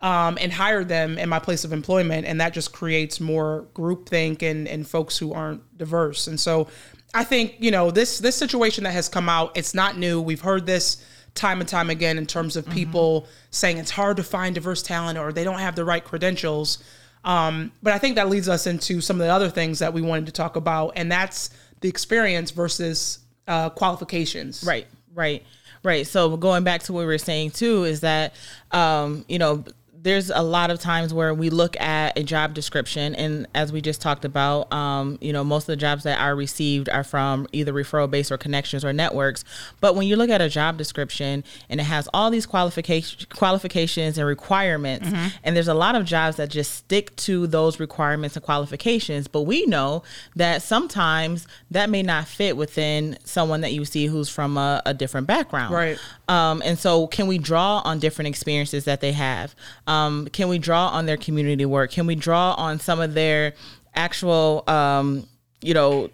um, 0.00 0.38
and 0.40 0.52
hire 0.52 0.84
them 0.84 1.18
in 1.18 1.28
my 1.28 1.38
place 1.38 1.64
of 1.64 1.72
employment, 1.72 2.26
and 2.26 2.40
that 2.40 2.52
just 2.52 2.72
creates 2.72 3.20
more 3.20 3.66
groupthink 3.74 4.42
and 4.42 4.68
and 4.68 4.86
folks 4.86 5.18
who 5.18 5.32
aren't 5.32 5.76
diverse. 5.76 6.26
And 6.26 6.38
so, 6.38 6.68
I 7.14 7.24
think 7.24 7.56
you 7.58 7.70
know 7.70 7.90
this 7.90 8.18
this 8.18 8.36
situation 8.36 8.84
that 8.84 8.92
has 8.92 9.08
come 9.08 9.28
out. 9.28 9.56
It's 9.56 9.74
not 9.74 9.96
new. 9.96 10.20
We've 10.20 10.40
heard 10.40 10.66
this 10.66 11.02
time 11.38 11.60
and 11.60 11.68
time 11.68 11.88
again 11.88 12.18
in 12.18 12.26
terms 12.26 12.56
of 12.56 12.68
people 12.68 13.26
saying 13.50 13.78
it's 13.78 13.90
hard 13.90 14.16
to 14.18 14.22
find 14.22 14.54
diverse 14.54 14.82
talent 14.82 15.18
or 15.18 15.32
they 15.32 15.44
don't 15.44 15.60
have 15.60 15.76
the 15.76 15.84
right 15.84 16.04
credentials. 16.04 16.82
Um, 17.24 17.72
but 17.82 17.92
I 17.92 17.98
think 17.98 18.16
that 18.16 18.28
leads 18.28 18.48
us 18.48 18.66
into 18.66 19.00
some 19.00 19.20
of 19.20 19.26
the 19.26 19.32
other 19.32 19.48
things 19.48 19.78
that 19.78 19.92
we 19.92 20.02
wanted 20.02 20.26
to 20.26 20.32
talk 20.32 20.56
about, 20.56 20.92
and 20.96 21.10
that's 21.10 21.50
the 21.80 21.88
experience 21.88 22.50
versus 22.50 23.20
uh, 23.46 23.70
qualifications. 23.70 24.64
Right, 24.66 24.86
right, 25.14 25.44
right. 25.82 26.06
So 26.06 26.36
going 26.36 26.64
back 26.64 26.82
to 26.84 26.92
what 26.92 27.00
we 27.00 27.06
were 27.06 27.18
saying 27.18 27.52
too 27.52 27.84
is 27.84 28.00
that 28.00 28.34
um, 28.70 29.24
you 29.28 29.38
know 29.38 29.64
there's 30.08 30.30
a 30.30 30.42
lot 30.42 30.70
of 30.70 30.80
times 30.80 31.12
where 31.12 31.34
we 31.34 31.50
look 31.50 31.78
at 31.78 32.18
a 32.18 32.22
job 32.22 32.54
description 32.54 33.14
and 33.14 33.46
as 33.54 33.72
we 33.72 33.80
just 33.82 34.00
talked 34.00 34.24
about 34.24 34.72
um, 34.72 35.18
you 35.20 35.32
know 35.32 35.44
most 35.44 35.64
of 35.64 35.66
the 35.66 35.76
jobs 35.76 36.04
that 36.04 36.18
are 36.18 36.34
received 36.34 36.88
are 36.88 37.04
from 37.04 37.46
either 37.52 37.72
referral 37.72 38.10
based 38.10 38.32
or 38.32 38.38
connections 38.38 38.84
or 38.84 38.92
networks. 38.92 39.44
But 39.80 39.96
when 39.96 40.06
you 40.06 40.16
look 40.16 40.30
at 40.30 40.40
a 40.40 40.48
job 40.48 40.78
description 40.78 41.44
and 41.68 41.78
it 41.80 41.84
has 41.84 42.08
all 42.14 42.30
these 42.30 42.46
qualifications 42.46 43.26
qualifications 43.26 44.16
and 44.16 44.26
requirements 44.26 45.08
and 45.44 45.54
there's 45.54 45.68
a 45.68 45.74
lot 45.74 45.94
of 45.94 46.04
jobs 46.04 46.36
that 46.36 46.48
just 46.48 46.74
stick 46.74 47.14
to 47.16 47.46
those 47.46 47.78
requirements 47.78 48.34
and 48.36 48.44
qualifications 48.44 49.28
but 49.28 49.42
we 49.42 49.66
know 49.66 50.02
that 50.36 50.62
sometimes 50.62 51.46
that 51.70 51.90
may 51.90 52.02
not 52.02 52.26
fit 52.26 52.56
within 52.56 53.18
someone 53.24 53.60
that 53.60 53.72
you 53.72 53.84
see 53.84 54.06
who's 54.06 54.28
from 54.28 54.56
a, 54.56 54.82
a 54.86 54.94
different 54.94 55.26
background. 55.26 55.74
Right. 55.74 55.98
Um, 56.28 56.62
and 56.64 56.78
so, 56.78 57.06
can 57.06 57.26
we 57.26 57.38
draw 57.38 57.78
on 57.84 57.98
different 57.98 58.28
experiences 58.28 58.84
that 58.84 59.00
they 59.00 59.12
have? 59.12 59.54
Um, 59.86 60.28
can 60.28 60.48
we 60.48 60.58
draw 60.58 60.88
on 60.88 61.06
their 61.06 61.16
community 61.16 61.64
work? 61.64 61.90
Can 61.90 62.06
we 62.06 62.14
draw 62.14 62.54
on 62.54 62.78
some 62.78 63.00
of 63.00 63.14
their 63.14 63.54
actual, 63.94 64.64
um, 64.66 65.26
you 65.62 65.74
know, 65.74 66.10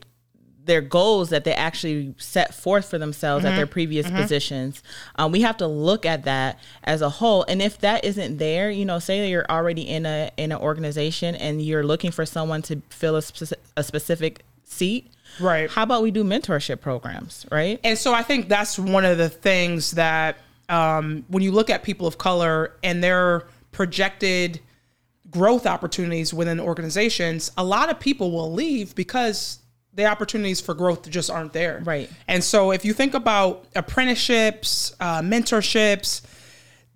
their 0.65 0.81
goals 0.81 1.29
that 1.31 1.45
they 1.45 1.53
actually 1.53 2.15
set 2.17 2.55
forth 2.55 2.89
for 2.89 2.99
themselves 2.99 3.45
at 3.45 3.55
their 3.55 3.67
previous 3.67 4.11
positions. 4.11 4.83
Um, 5.17 5.31
we 5.31 5.43
have 5.43 5.59
to 5.59 5.67
look 5.67 6.07
at 6.07 6.25
that 6.25 6.59
as 6.85 7.03
a 7.03 7.11
whole, 7.11 7.45
and 7.49 7.61
if 7.61 7.79
that 7.81 8.05
isn't 8.05 8.39
there, 8.39 8.71
you 8.71 8.85
know, 8.87 8.99
say 8.99 9.21
that 9.21 9.29
you're 9.29 9.47
already 9.51 9.83
in 9.83 10.07
a 10.07 10.31
in 10.37 10.53
an 10.53 10.59
organization 10.59 11.35
and 11.35 11.61
you're 11.61 11.85
looking 11.85 12.11
for 12.11 12.25
someone 12.25 12.63
to 12.63 12.81
fill 12.89 13.17
a, 13.17 13.21
speci- 13.21 13.53
a 13.77 13.85
specific 13.85 14.43
seat. 14.65 15.11
Right. 15.41 15.71
How 15.71 15.83
about 15.83 16.03
we 16.03 16.11
do 16.11 16.25
mentorship 16.25 16.81
programs, 16.81 17.47
right? 17.51 17.81
And 17.85 17.99
so 17.99 18.13
I 18.15 18.23
think 18.23 18.49
that's 18.49 18.79
one 18.79 19.05
of 19.05 19.19
the 19.19 19.29
things 19.29 19.93
that 19.93 20.39
um, 20.69 21.25
when 21.29 21.43
you 21.43 21.53
look 21.53 21.71
at 21.71 21.83
people 21.83 22.07
of 22.07 22.19
color 22.19 22.77
and 22.83 23.03
their 23.03 23.47
projected 23.73 24.61
growth 25.31 25.67
opportunities 25.67 26.33
within 26.33 26.61
organizations, 26.61 27.51
a 27.57 27.65
lot 27.65 27.91
of 27.91 27.99
people 27.99 28.31
will 28.31 28.53
leave 28.53 28.95
because 28.95 29.59
the 29.93 30.07
opportunities 30.07 30.61
for 30.61 30.75
growth 30.75 31.09
just 31.09 31.31
aren't 31.31 31.53
there. 31.53 31.83
Right. 31.85 32.11
And 32.27 32.43
so 32.43 32.73
if 32.73 32.85
you 32.85 32.93
think 32.93 33.15
about 33.15 33.67
apprenticeships, 33.77 34.95
uh, 35.01 35.21
mentorships, 35.21 36.23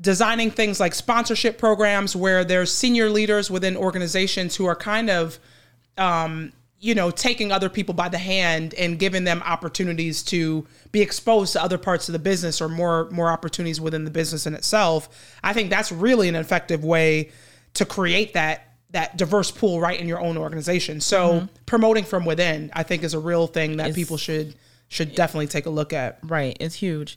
designing 0.00 0.50
things 0.50 0.78
like 0.78 0.94
sponsorship 0.94 1.58
programs 1.58 2.14
where 2.14 2.44
there's 2.44 2.72
senior 2.72 3.10
leaders 3.10 3.50
within 3.50 3.76
organizations 3.76 4.56
who 4.56 4.66
are 4.66 4.76
kind 4.76 5.10
of 5.10 5.38
um, 5.96 6.52
you 6.80 6.94
know 6.94 7.10
taking 7.10 7.50
other 7.50 7.68
people 7.68 7.94
by 7.94 8.08
the 8.08 8.18
hand 8.18 8.74
and 8.74 8.98
giving 8.98 9.24
them 9.24 9.42
opportunities 9.44 10.22
to 10.22 10.66
be 10.92 11.02
exposed 11.02 11.52
to 11.52 11.62
other 11.62 11.78
parts 11.78 12.08
of 12.08 12.12
the 12.12 12.18
business 12.18 12.60
or 12.60 12.68
more 12.68 13.08
more 13.10 13.30
opportunities 13.30 13.80
within 13.80 14.04
the 14.04 14.10
business 14.10 14.46
in 14.46 14.54
itself 14.54 15.08
i 15.42 15.52
think 15.52 15.70
that's 15.70 15.90
really 15.90 16.28
an 16.28 16.36
effective 16.36 16.84
way 16.84 17.30
to 17.74 17.84
create 17.84 18.34
that 18.34 18.74
that 18.90 19.16
diverse 19.16 19.50
pool 19.50 19.80
right 19.80 20.00
in 20.00 20.06
your 20.06 20.20
own 20.20 20.36
organization 20.36 21.00
so 21.00 21.48
promoting 21.66 22.04
from 22.04 22.24
within 22.24 22.70
i 22.74 22.82
think 22.82 23.02
is 23.02 23.12
a 23.12 23.18
real 23.18 23.46
thing 23.46 23.76
that 23.78 23.94
people 23.94 24.16
should 24.16 24.54
should 24.88 25.14
definitely 25.14 25.46
take 25.46 25.66
a 25.66 25.70
look 25.70 25.92
at 25.92 26.18
Right, 26.22 26.56
it's 26.60 26.74
huge. 26.74 27.16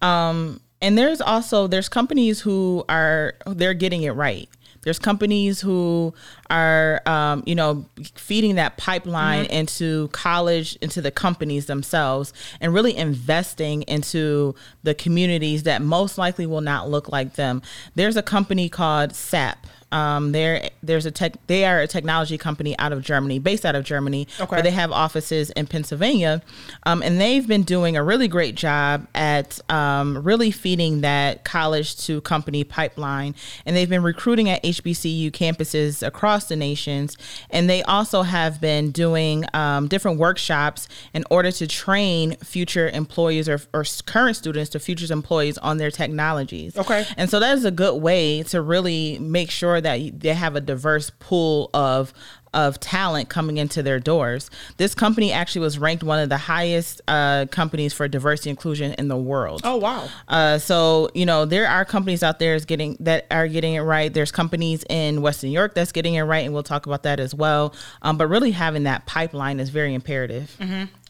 Um, 0.00 0.60
and 0.80 0.96
there's 0.96 1.20
also 1.20 1.66
there's 1.66 1.88
companies 1.88 2.40
who 2.40 2.84
are 2.88 3.34
they're 3.46 3.74
getting 3.74 4.02
it 4.04 4.12
right. 4.12 4.48
There's 4.88 4.98
companies 4.98 5.60
who 5.60 6.14
are, 6.48 7.02
um, 7.04 7.42
you 7.44 7.54
know, 7.54 7.84
feeding 8.14 8.54
that 8.54 8.78
pipeline 8.78 9.44
into 9.44 10.08
college, 10.12 10.76
into 10.76 11.02
the 11.02 11.10
companies 11.10 11.66
themselves, 11.66 12.32
and 12.58 12.72
really 12.72 12.96
investing 12.96 13.82
into 13.82 14.54
the 14.84 14.94
communities 14.94 15.64
that 15.64 15.82
most 15.82 16.16
likely 16.16 16.46
will 16.46 16.62
not 16.62 16.88
look 16.88 17.10
like 17.10 17.34
them. 17.34 17.60
There's 17.96 18.16
a 18.16 18.22
company 18.22 18.70
called 18.70 19.14
SAP. 19.14 19.66
Um, 19.90 20.32
there, 20.32 20.68
there's 20.82 21.06
a 21.06 21.10
tech. 21.10 21.34
They 21.46 21.64
are 21.64 21.80
a 21.80 21.86
technology 21.86 22.36
company 22.36 22.78
out 22.78 22.92
of 22.92 23.02
Germany, 23.02 23.38
based 23.38 23.64
out 23.64 23.74
of 23.74 23.84
Germany, 23.84 24.28
Okay. 24.38 24.56
but 24.56 24.64
they 24.64 24.70
have 24.70 24.92
offices 24.92 25.50
in 25.50 25.66
Pennsylvania, 25.66 26.42
um, 26.84 27.02
and 27.02 27.20
they've 27.20 27.46
been 27.46 27.62
doing 27.62 27.96
a 27.96 28.02
really 28.02 28.28
great 28.28 28.54
job 28.54 29.06
at 29.14 29.58
um, 29.70 30.22
really 30.22 30.50
feeding 30.50 31.00
that 31.00 31.44
college 31.44 31.96
to 32.06 32.20
company 32.20 32.64
pipeline. 32.64 33.34
And 33.64 33.74
they've 33.74 33.88
been 33.88 34.02
recruiting 34.02 34.50
at 34.50 34.62
HBCU 34.62 35.30
campuses 35.30 36.06
across 36.06 36.48
the 36.48 36.56
nations, 36.56 37.16
and 37.48 37.68
they 37.70 37.82
also 37.84 38.22
have 38.22 38.60
been 38.60 38.90
doing 38.90 39.44
um, 39.54 39.88
different 39.88 40.18
workshops 40.18 40.86
in 41.14 41.24
order 41.30 41.50
to 41.52 41.66
train 41.66 42.36
future 42.36 42.88
employees 42.90 43.48
or, 43.48 43.60
or 43.72 43.84
current 44.04 44.36
students 44.36 44.70
to 44.70 44.78
future 44.78 45.10
employees 45.12 45.56
on 45.58 45.78
their 45.78 45.90
technologies. 45.90 46.76
Okay. 46.76 47.06
And 47.16 47.30
so 47.30 47.40
that 47.40 47.56
is 47.56 47.64
a 47.64 47.70
good 47.70 48.02
way 48.02 48.42
to 48.44 48.60
really 48.60 49.18
make 49.20 49.50
sure 49.50 49.77
that 49.80 50.20
they 50.20 50.34
have 50.34 50.56
a 50.56 50.60
diverse 50.60 51.10
pool 51.18 51.70
of 51.74 52.12
of 52.54 52.80
talent 52.80 53.28
coming 53.28 53.58
into 53.58 53.82
their 53.82 54.00
doors. 54.00 54.48
This 54.78 54.94
company 54.94 55.32
actually 55.32 55.60
was 55.60 55.78
ranked 55.78 56.02
one 56.02 56.18
of 56.18 56.30
the 56.30 56.38
highest 56.38 57.02
uh, 57.06 57.44
companies 57.50 57.92
for 57.92 58.08
diversity 58.08 58.48
inclusion 58.48 58.94
in 58.94 59.08
the 59.08 59.18
world. 59.18 59.60
oh 59.64 59.76
wow 59.76 60.08
Uh, 60.28 60.56
so 60.58 61.10
you 61.14 61.26
know 61.26 61.44
there 61.44 61.68
are 61.68 61.84
companies 61.84 62.22
out 62.22 62.38
there 62.38 62.54
is 62.54 62.64
getting 62.64 62.96
that 63.00 63.26
are 63.30 63.48
getting 63.48 63.74
it 63.74 63.80
right. 63.80 64.12
There's 64.14 64.32
companies 64.32 64.82
in 64.88 65.20
Western 65.20 65.50
New 65.50 65.54
York 65.54 65.74
that's 65.74 65.92
getting 65.92 66.14
it 66.14 66.22
right, 66.22 66.44
and 66.44 66.54
we'll 66.54 66.62
talk 66.62 66.86
about 66.86 67.02
that 67.02 67.20
as 67.20 67.34
well. 67.34 67.74
Um, 68.00 68.16
but 68.16 68.28
really 68.28 68.50
having 68.52 68.84
that 68.84 69.04
pipeline 69.04 69.60
is 69.60 69.68
very 69.68 69.92
imperative. 69.92 70.56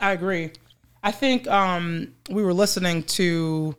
I 0.01 0.13
agree. 0.13 0.51
I 1.05 1.13
think 1.13 1.47
um, 1.47 2.15
we 2.29 2.43
were 2.43 2.53
listening 2.53 3.05
to 3.05 3.77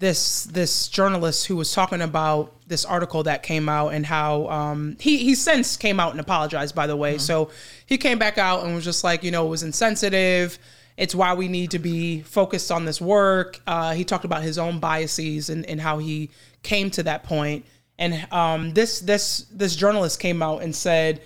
this 0.00 0.44
this 0.44 0.88
journalist 0.88 1.46
who 1.46 1.56
was 1.56 1.72
talking 1.72 2.00
about 2.00 2.54
this 2.66 2.86
article 2.86 3.22
that 3.22 3.42
came 3.42 3.68
out 3.68 3.92
and 3.92 4.04
how 4.04 4.48
um, 4.48 4.96
he 4.98 5.18
he 5.18 5.34
since 5.34 5.76
came 5.76 6.00
out 6.00 6.10
and 6.10 6.20
apologized. 6.20 6.74
By 6.74 6.86
the 6.86 6.96
way, 6.96 7.18
so 7.18 7.50
he 7.86 7.98
came 7.98 8.18
back 8.18 8.38
out 8.38 8.64
and 8.64 8.74
was 8.74 8.84
just 8.84 9.04
like, 9.04 9.22
you 9.22 9.30
know, 9.30 9.46
it 9.46 9.50
was 9.50 9.62
insensitive. 9.62 10.58
It's 10.96 11.14
why 11.14 11.34
we 11.34 11.48
need 11.48 11.70
to 11.72 11.78
be 11.78 12.22
focused 12.22 12.72
on 12.72 12.86
this 12.86 13.00
work. 13.00 13.60
Uh, 13.66 13.92
he 13.92 14.04
talked 14.04 14.24
about 14.24 14.42
his 14.42 14.58
own 14.58 14.80
biases 14.80 15.48
and, 15.50 15.64
and 15.66 15.80
how 15.80 15.98
he 15.98 16.30
came 16.62 16.90
to 16.92 17.02
that 17.04 17.22
point. 17.22 17.64
And 17.98 18.26
um, 18.32 18.72
this 18.72 19.00
this 19.00 19.46
this 19.52 19.76
journalist 19.76 20.18
came 20.18 20.42
out 20.42 20.62
and 20.62 20.74
said 20.74 21.20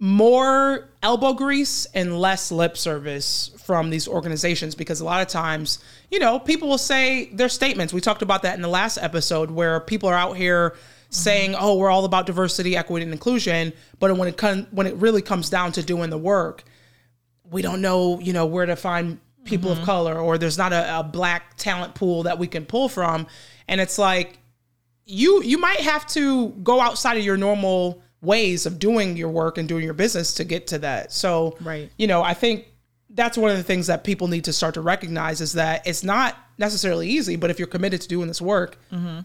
more 0.00 0.88
elbow 1.02 1.34
grease 1.34 1.86
and 1.94 2.18
less 2.18 2.50
lip 2.50 2.76
service 2.76 3.50
from 3.58 3.90
these 3.90 4.08
organizations 4.08 4.74
because 4.74 5.00
a 5.00 5.04
lot 5.04 5.20
of 5.20 5.28
times, 5.28 5.78
you 6.10 6.18
know, 6.18 6.38
people 6.38 6.68
will 6.68 6.78
say 6.78 7.26
their 7.34 7.50
statements. 7.50 7.92
We 7.92 8.00
talked 8.00 8.22
about 8.22 8.42
that 8.42 8.56
in 8.56 8.62
the 8.62 8.68
last 8.68 8.96
episode 8.96 9.50
where 9.50 9.78
people 9.78 10.08
are 10.08 10.14
out 10.14 10.38
here 10.38 10.74
saying, 11.10 11.54
"Oh, 11.54 11.76
we're 11.76 11.90
all 11.90 12.06
about 12.06 12.24
diversity, 12.24 12.76
equity, 12.76 13.04
and 13.04 13.12
inclusion," 13.12 13.74
but 13.98 14.16
when 14.16 14.28
it 14.28 14.66
when 14.72 14.86
it 14.86 14.96
really 14.96 15.20
comes 15.20 15.50
down 15.50 15.72
to 15.72 15.82
doing 15.82 16.08
the 16.08 16.18
work, 16.18 16.64
we 17.50 17.60
don't 17.60 17.82
know, 17.82 18.18
you 18.20 18.32
know, 18.32 18.46
where 18.46 18.64
to 18.64 18.76
find 18.76 19.20
people 19.44 19.70
of 19.70 19.78
mm-hmm. 19.78 19.86
color 19.86 20.18
or 20.18 20.38
there's 20.38 20.58
not 20.58 20.72
a, 20.72 21.00
a 21.00 21.02
black 21.02 21.56
talent 21.56 21.94
pool 21.94 22.22
that 22.24 22.38
we 22.38 22.46
can 22.46 22.64
pull 22.64 22.88
from. 22.88 23.26
And 23.68 23.80
it's 23.80 23.98
like 23.98 24.38
you 25.04 25.42
you 25.42 25.58
might 25.58 25.80
have 25.80 26.06
to 26.08 26.50
go 26.62 26.80
outside 26.80 27.18
of 27.18 27.24
your 27.24 27.36
normal 27.36 28.02
ways 28.22 28.66
of 28.66 28.78
doing 28.78 29.16
your 29.16 29.28
work 29.30 29.58
and 29.58 29.68
doing 29.68 29.84
your 29.84 29.94
business 29.94 30.34
to 30.34 30.44
get 30.44 30.66
to 30.68 30.78
that. 30.78 31.12
So, 31.12 31.56
Right. 31.60 31.90
you 31.96 32.06
know, 32.06 32.22
I 32.22 32.34
think 32.34 32.66
that's 33.10 33.36
one 33.38 33.50
of 33.50 33.56
the 33.56 33.62
things 33.64 33.86
that 33.88 34.04
people 34.04 34.28
need 34.28 34.44
to 34.44 34.52
start 34.52 34.74
to 34.74 34.80
recognize 34.80 35.40
is 35.40 35.54
that 35.54 35.86
it's 35.86 36.04
not 36.04 36.36
necessarily 36.60 37.08
easy, 37.08 37.34
but 37.36 37.50
if 37.50 37.58
you're 37.58 37.66
committed 37.66 38.00
to 38.02 38.06
doing 38.08 38.28
this 38.28 38.40
work, 38.40 38.76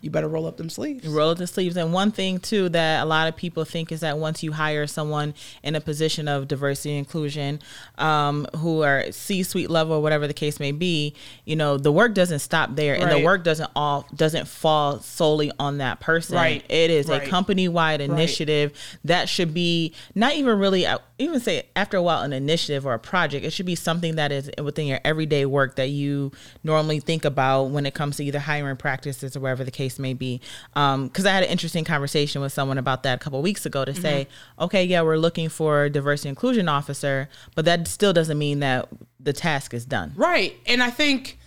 you 0.01 0.09
better 0.09 0.27
roll 0.27 0.47
up 0.47 0.57
them 0.57 0.69
sleeves. 0.69 1.05
roll 1.07 1.29
up 1.31 1.37
the 1.37 1.45
sleeves. 1.45 1.75
And 1.77 1.91
one 1.93 2.09
thing 2.11 2.39
too 2.39 2.69
that 2.69 3.03
a 3.03 3.05
lot 3.05 3.27
of 3.27 3.35
people 3.35 3.65
think 3.65 3.91
is 3.91 3.99
that 3.99 4.17
once 4.17 4.41
you 4.41 4.53
hire 4.53 4.87
someone 4.87 5.33
in 5.61 5.75
a 5.75 5.81
position 5.81 6.27
of 6.27 6.47
diversity 6.47 6.91
and 6.91 6.99
inclusion, 6.99 7.59
um, 7.97 8.47
who 8.57 8.81
are 8.83 9.11
C-suite 9.11 9.69
level 9.69 9.97
or 9.97 10.01
whatever 10.01 10.27
the 10.27 10.33
case 10.33 10.59
may 10.59 10.71
be, 10.71 11.13
you 11.43 11.55
know, 11.55 11.77
the 11.77 11.91
work 11.91 12.13
doesn't 12.13 12.39
stop 12.39 12.75
there, 12.75 12.95
and 12.95 13.11
the 13.11 13.19
work 13.23 13.43
doesn't 13.43 13.69
all 13.75 14.07
doesn't 14.15 14.47
fall 14.47 14.99
solely 15.01 15.51
on 15.59 15.77
that 15.79 15.99
person. 15.99 16.35
Right. 16.37 16.63
It 16.69 16.89
is 16.89 17.07
Right. 17.07 17.21
a 17.21 17.29
company-wide 17.29 17.99
initiative 18.01 18.71
that 19.03 19.27
should 19.27 19.53
be 19.53 19.93
not 20.15 20.35
even 20.35 20.57
really 20.57 20.85
uh, 20.85 20.99
even 21.19 21.39
say 21.41 21.63
after 21.75 21.97
a 21.97 22.01
while 22.01 22.21
an 22.21 22.31
initiative 22.33 22.85
or 22.85 22.93
a 22.93 22.99
project. 22.99 23.45
It 23.45 23.51
should 23.51 23.65
be 23.65 23.75
something 23.75 24.15
that 24.15 24.31
is 24.31 24.49
within 24.63 24.87
your 24.87 24.99
everyday 25.03 25.45
work 25.45 25.75
that 25.75 25.89
you 25.89 26.31
normally 26.63 26.99
think 27.01 27.24
about 27.25 27.65
when 27.65 27.85
it 27.85 27.93
comes 27.93 28.17
to 28.17 28.23
either 28.23 28.39
hiring 28.39 28.77
practices 28.77 29.35
or 29.35 29.39
whatever 29.39 29.63
the 29.63 29.71
case 29.71 29.99
may 29.99 30.13
be. 30.13 30.41
Um, 30.75 31.07
because 31.07 31.25
I 31.25 31.31
had 31.31 31.43
an 31.43 31.49
interesting 31.49 31.83
conversation 31.83 32.41
with 32.41 32.53
someone 32.53 32.77
about 32.77 33.03
that 33.03 33.15
a 33.15 33.19
couple 33.19 33.41
weeks 33.41 33.65
ago 33.65 33.83
to 33.83 33.93
say, 33.93 34.27
mm-hmm. 34.29 34.63
okay, 34.65 34.83
yeah, 34.83 35.01
we're 35.01 35.17
looking 35.17 35.49
for 35.49 35.83
a 35.83 35.89
diversity 35.89 36.29
inclusion 36.29 36.69
officer, 36.69 37.29
but 37.55 37.65
that 37.65 37.87
still 37.87 38.13
doesn't 38.13 38.37
mean 38.37 38.59
that 38.59 38.87
the 39.19 39.33
task 39.33 39.73
is 39.73 39.85
done. 39.85 40.13
Right. 40.15 40.55
And 40.65 40.81
I 40.81 40.89
think 40.89 41.37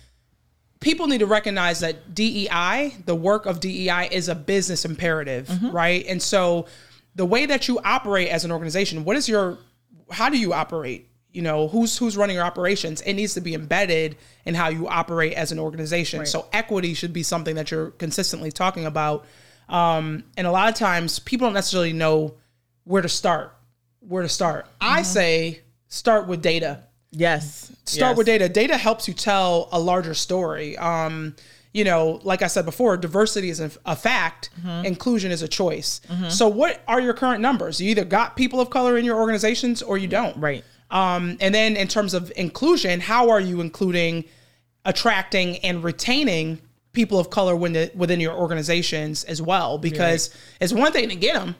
people 0.79 1.07
need 1.07 1.19
to 1.19 1.25
recognize 1.25 1.79
that 1.81 2.13
DEI, 2.13 2.95
the 3.05 3.15
work 3.15 3.45
of 3.45 3.59
DEI, 3.59 4.09
is 4.11 4.29
a 4.29 4.35
business 4.35 4.85
imperative, 4.85 5.47
mm-hmm. 5.47 5.71
right? 5.71 6.05
And 6.07 6.21
so 6.21 6.67
the 7.15 7.25
way 7.25 7.45
that 7.45 7.67
you 7.67 7.79
operate 7.83 8.29
as 8.29 8.45
an 8.45 8.51
organization, 8.51 9.03
what 9.03 9.17
is 9.17 9.27
your, 9.27 9.57
how 10.11 10.29
do 10.29 10.37
you 10.37 10.53
operate? 10.53 11.08
You 11.31 11.41
know, 11.43 11.67
who's 11.67 11.97
who's 11.97 12.17
running 12.17 12.35
your 12.35 12.45
operations? 12.45 13.01
It 13.01 13.13
needs 13.13 13.35
to 13.35 13.41
be 13.41 13.53
embedded 13.53 14.15
in 14.45 14.55
how 14.55 14.69
you 14.69 14.87
operate 14.87 15.33
as 15.33 15.51
an 15.51 15.59
organization. 15.59 16.25
So 16.25 16.47
equity 16.51 16.93
should 16.95 17.13
be 17.13 17.21
something 17.23 17.55
that 17.55 17.69
you're 17.71 17.91
consistently 17.91 18.51
talking 18.51 18.85
about. 18.85 19.25
Um, 19.67 20.23
and 20.37 20.47
a 20.47 20.51
lot 20.51 20.69
of 20.69 20.75
times, 20.75 21.19
people 21.19 21.45
don't 21.47 21.53
necessarily 21.53 21.93
know 21.93 22.33
where 22.85 23.01
to 23.03 23.09
start. 23.09 23.55
Where 23.99 24.23
to 24.23 24.29
start? 24.29 24.65
I 24.81 25.03
say 25.03 25.61
start 25.87 26.27
with 26.27 26.41
data 26.41 26.83
Yes. 27.11 27.71
start 27.85 28.11
Yes. 28.11 28.17
with 28.17 28.25
data. 28.27 28.49
Data 28.49 28.77
helps 28.77 29.07
you 29.07 29.13
tell 29.13 29.69
a 29.71 29.79
larger 29.79 30.13
story. 30.15 30.77
Um, 30.77 31.35
you 31.73 31.83
know, 31.83 32.19
like 32.23 32.41
I 32.41 32.47
said 32.47 32.65
before, 32.65 32.97
diversity 32.97 33.49
is 33.51 33.59
a, 33.59 33.69
a 33.85 33.95
fact, 33.95 34.49
inclusion 34.83 35.31
is 35.31 35.43
a 35.43 35.47
choice. 35.47 36.01
So, 36.29 36.47
what 36.47 36.81
are 36.87 36.99
your 36.99 37.13
current 37.13 37.41
numbers? 37.41 37.79
You 37.79 37.91
either 37.91 38.05
got 38.05 38.35
people 38.35 38.59
of 38.59 38.71
color 38.71 38.97
in 38.97 39.05
your 39.05 39.19
organizations 39.19 39.83
or 39.83 39.97
you 39.99 40.07
don't. 40.07 40.35
Right. 40.37 40.63
Um, 40.91 41.37
and 41.39 41.53
then 41.53 41.75
in 41.77 41.87
terms 41.87 42.13
of 42.13 42.31
inclusion, 42.35 42.99
how 42.99 43.29
are 43.29 43.39
you 43.39 43.61
including, 43.61 44.25
attracting, 44.85 45.57
and 45.57 45.83
retaining 45.83 46.59
people 46.93 47.19
of 47.19 47.29
color 47.29 47.55
within, 47.55 47.91
within 47.95 48.19
your 48.19 48.33
organizations 48.33 49.23
as 49.25 49.41
well? 49.41 49.77
Because 49.77 50.33
it's 50.59 50.73
one 50.73 50.91
thing 50.91 51.09
to 51.09 51.15
get 51.15 51.35
them, 51.35 51.55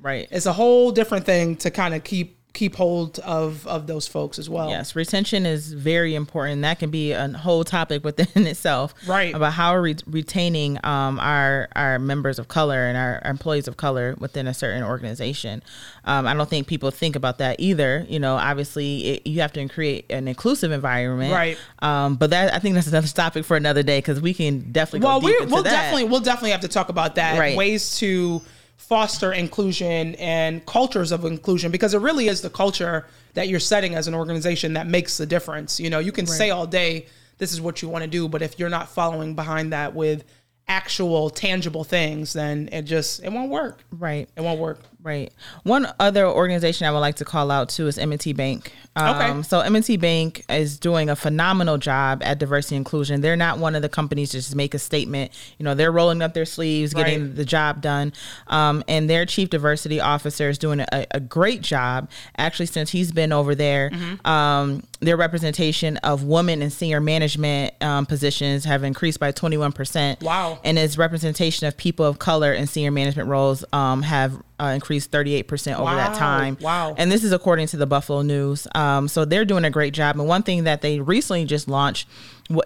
Right. 0.00 0.26
it's 0.30 0.46
a 0.46 0.52
whole 0.52 0.90
different 0.90 1.24
thing 1.24 1.56
to 1.56 1.70
kind 1.70 1.94
of 1.94 2.02
keep 2.02 2.38
keep 2.54 2.76
hold 2.76 3.18
of 3.20 3.66
of 3.66 3.86
those 3.86 4.06
folks 4.06 4.38
as 4.38 4.48
well. 4.50 4.68
Yes, 4.68 4.94
retention 4.94 5.46
is 5.46 5.72
very 5.72 6.14
important. 6.14 6.62
That 6.62 6.78
can 6.78 6.90
be 6.90 7.12
a 7.12 7.28
whole 7.28 7.64
topic 7.64 8.04
within 8.04 8.46
itself, 8.46 8.94
Right. 9.06 9.34
About 9.34 9.54
how 9.54 9.72
we're 9.72 9.80
re- 9.82 9.96
retaining 10.06 10.78
um, 10.84 11.18
our 11.20 11.68
our 11.74 11.98
members 11.98 12.38
of 12.38 12.48
color 12.48 12.86
and 12.86 12.96
our, 12.98 13.20
our 13.24 13.30
employees 13.30 13.68
of 13.68 13.76
color 13.76 14.14
within 14.18 14.46
a 14.46 14.54
certain 14.54 14.82
organization. 14.82 15.62
Um, 16.04 16.26
I 16.26 16.34
don't 16.34 16.48
think 16.50 16.66
people 16.66 16.90
think 16.90 17.16
about 17.16 17.38
that 17.38 17.56
either. 17.58 18.04
You 18.08 18.18
know, 18.20 18.36
obviously, 18.36 19.06
it, 19.06 19.26
you 19.26 19.40
have 19.40 19.52
to 19.54 19.66
create 19.68 20.10
an 20.10 20.28
inclusive 20.28 20.72
environment, 20.72 21.32
Right. 21.32 21.56
Um, 21.80 22.16
but 22.16 22.30
that 22.30 22.52
I 22.52 22.58
think 22.58 22.74
that's 22.74 22.86
another 22.88 23.06
topic 23.08 23.44
for 23.44 23.56
another 23.56 23.82
day 23.82 23.98
because 23.98 24.20
we 24.20 24.34
can 24.34 24.72
definitely 24.72 25.06
Well, 25.06 25.20
go 25.20 25.26
we 25.26 25.32
deep 25.32 25.42
into 25.42 25.54
we'll 25.54 25.62
that. 25.62 25.70
definitely 25.70 26.04
we'll 26.04 26.20
definitely 26.20 26.50
have 26.50 26.60
to 26.62 26.68
talk 26.68 26.88
about 26.90 27.14
that 27.14 27.38
Right. 27.38 27.56
ways 27.56 27.96
to 27.98 28.42
foster 28.82 29.32
inclusion 29.32 30.16
and 30.16 30.66
cultures 30.66 31.12
of 31.12 31.24
inclusion 31.24 31.70
because 31.70 31.94
it 31.94 32.00
really 32.00 32.26
is 32.26 32.40
the 32.40 32.50
culture 32.50 33.06
that 33.34 33.48
you're 33.48 33.60
setting 33.60 33.94
as 33.94 34.08
an 34.08 34.14
organization 34.14 34.72
that 34.72 34.86
makes 34.86 35.16
the 35.16 35.24
difference. 35.24 35.78
You 35.78 35.88
know, 35.88 36.00
you 36.00 36.12
can 36.12 36.26
say 36.26 36.50
all 36.50 36.66
day 36.66 37.06
this 37.38 37.52
is 37.52 37.60
what 37.60 37.80
you 37.80 37.88
want 37.88 38.02
to 38.02 38.10
do, 38.10 38.28
but 38.28 38.42
if 38.42 38.58
you're 38.58 38.68
not 38.68 38.88
following 38.88 39.34
behind 39.34 39.72
that 39.72 39.94
with 39.94 40.24
actual 40.68 41.30
tangible 41.30 41.84
things, 41.84 42.32
then 42.32 42.68
it 42.72 42.82
just 42.82 43.22
it 43.22 43.32
won't 43.32 43.50
work. 43.50 43.84
right. 43.92 44.28
It 44.36 44.40
won't 44.40 44.60
work. 44.60 44.80
Right. 45.02 45.32
One 45.64 45.86
other 45.98 46.26
organization 46.26 46.86
I 46.86 46.92
would 46.92 47.00
like 47.00 47.16
to 47.16 47.24
call 47.24 47.50
out 47.50 47.68
too 47.70 47.88
is 47.88 47.98
M&T 47.98 48.32
Bank. 48.34 48.72
Um, 48.94 49.16
Okay. 49.16 49.42
So 49.42 49.60
M&T 49.60 49.96
Bank 49.96 50.44
is 50.48 50.78
doing 50.78 51.08
a 51.10 51.16
phenomenal 51.16 51.76
job 51.78 52.22
at 52.24 52.38
diversity 52.38 52.76
inclusion. 52.76 53.20
They're 53.20 53.34
not 53.36 53.58
one 53.58 53.74
of 53.74 53.82
the 53.82 53.88
companies 53.88 54.30
to 54.30 54.36
just 54.38 54.54
make 54.54 54.74
a 54.74 54.78
statement. 54.78 55.32
You 55.58 55.64
know, 55.64 55.74
they're 55.74 55.90
rolling 55.90 56.22
up 56.22 56.34
their 56.34 56.44
sleeves, 56.44 56.94
getting 56.94 57.22
Right. 57.22 57.34
the 57.36 57.44
job 57.44 57.80
done. 57.80 58.12
Um, 58.46 58.84
and 58.86 59.10
their 59.10 59.26
chief 59.26 59.50
diversity 59.50 59.98
officer 59.98 60.48
is 60.48 60.58
doing 60.58 60.80
a, 60.80 61.06
a 61.10 61.20
great 61.20 61.62
job. 61.62 62.08
Actually, 62.38 62.66
since 62.66 62.90
he's 62.90 63.10
been 63.12 63.32
over 63.32 63.54
there, 63.54 63.90
Mm-hmm. 63.90 64.26
um, 64.26 64.82
their 65.00 65.16
representation 65.16 65.96
of 65.98 66.22
women 66.22 66.62
in 66.62 66.70
senior 66.70 67.00
management 67.00 67.74
um, 67.82 68.06
positions 68.06 68.64
have 68.66 68.84
increased 68.84 69.18
by 69.18 69.32
21%. 69.32 70.22
Wow. 70.22 70.60
And 70.62 70.78
his 70.78 70.96
representation 70.96 71.66
of 71.66 71.76
people 71.76 72.06
of 72.06 72.20
color 72.20 72.52
in 72.52 72.68
senior 72.68 72.92
management 72.92 73.28
roles 73.28 73.64
um, 73.72 74.02
have 74.02 74.40
uh, 74.62 74.66
increased 74.66 75.10
38% 75.10 75.78
over 75.78 75.94
that 75.94 76.14
time. 76.16 76.56
Wow. 76.60 76.94
And 76.96 77.10
this 77.10 77.24
is 77.24 77.32
according 77.32 77.66
to 77.68 77.76
the 77.76 77.86
Buffalo 77.86 78.22
News. 78.22 78.68
Um, 78.74 79.08
so 79.08 79.24
they're 79.24 79.44
doing 79.44 79.64
a 79.64 79.70
great 79.70 79.92
job. 79.92 80.18
And 80.18 80.28
one 80.28 80.42
thing 80.42 80.64
that 80.64 80.82
they 80.82 81.00
recently 81.00 81.44
just 81.44 81.66
launched 81.66 82.08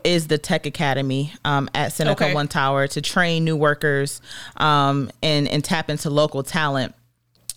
is 0.05 0.27
the 0.27 0.37
Tech 0.37 0.67
Academy 0.67 1.33
um, 1.45 1.71
at 1.75 1.93
Seneca 1.93 2.25
Okay. 2.25 2.35
One 2.35 2.49
Tower 2.49 2.87
to 2.89 3.01
train 3.01 3.45
new 3.45 3.57
workers 3.57 4.21
um, 4.57 5.11
and, 5.23 5.49
and 5.49 5.65
tap 5.65 5.89
into 5.89 6.11
local 6.11 6.43
talent. 6.43 6.95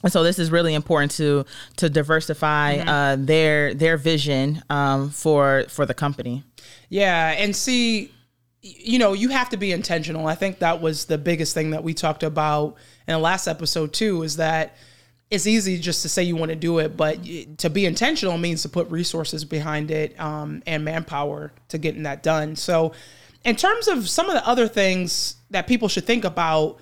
And 0.03 0.13
so 0.13 0.23
this 0.23 0.39
is 0.39 0.49
really 0.49 0.73
important 0.73 1.11
to 1.13 1.45
to 1.77 1.89
diversify 1.89 2.77
Mm-hmm. 2.77 2.89
uh, 2.89 3.15
their 3.17 3.73
their 3.73 3.97
vision 3.97 4.63
um, 4.69 5.09
for 5.09 5.65
for 5.67 5.85
the 5.85 5.93
company. 5.93 6.43
Yeah, 6.87 7.31
and 7.37 7.53
see, 7.53 8.11
you 8.61 8.97
know, 8.99 9.11
you 9.13 9.29
have 9.29 9.49
to 9.49 9.57
be 9.57 9.73
intentional. 9.73 10.25
I 10.27 10.35
think 10.35 10.59
that 10.59 10.81
was 10.81 11.05
the 11.05 11.17
biggest 11.17 11.53
thing 11.53 11.71
that 11.71 11.83
we 11.83 11.93
talked 11.93 12.23
about 12.23 12.75
in 13.09 13.13
the 13.13 13.19
last 13.19 13.47
episode 13.47 13.91
too. 13.91 14.23
Is 14.23 14.37
that 14.37 14.75
it's 15.29 15.45
easy 15.45 15.77
just 15.77 16.01
to 16.03 16.09
say 16.09 16.23
you 16.23 16.35
want 16.35 16.49
to 16.49 16.55
do 16.55 16.79
it, 16.79 16.95
but 16.95 17.19
to 17.57 17.69
be 17.69 17.85
intentional 17.85 18.37
means 18.37 18.61
to 18.63 18.69
put 18.69 18.89
resources 18.89 19.45
behind 19.45 19.91
it 19.91 20.19
um, 20.19 20.63
and 20.65 20.83
manpower 20.83 21.51
to 21.69 21.77
getting 21.77 22.03
that 22.03 22.23
done. 22.23 22.55
So, 22.55 22.93
in 23.43 23.55
terms 23.55 23.87
of 23.87 24.09
some 24.09 24.27
of 24.27 24.33
the 24.33 24.47
other 24.47 24.67
things 24.67 25.35
that 25.49 25.67
people 25.67 25.87
should 25.87 26.05
think 26.05 26.23
about, 26.23 26.79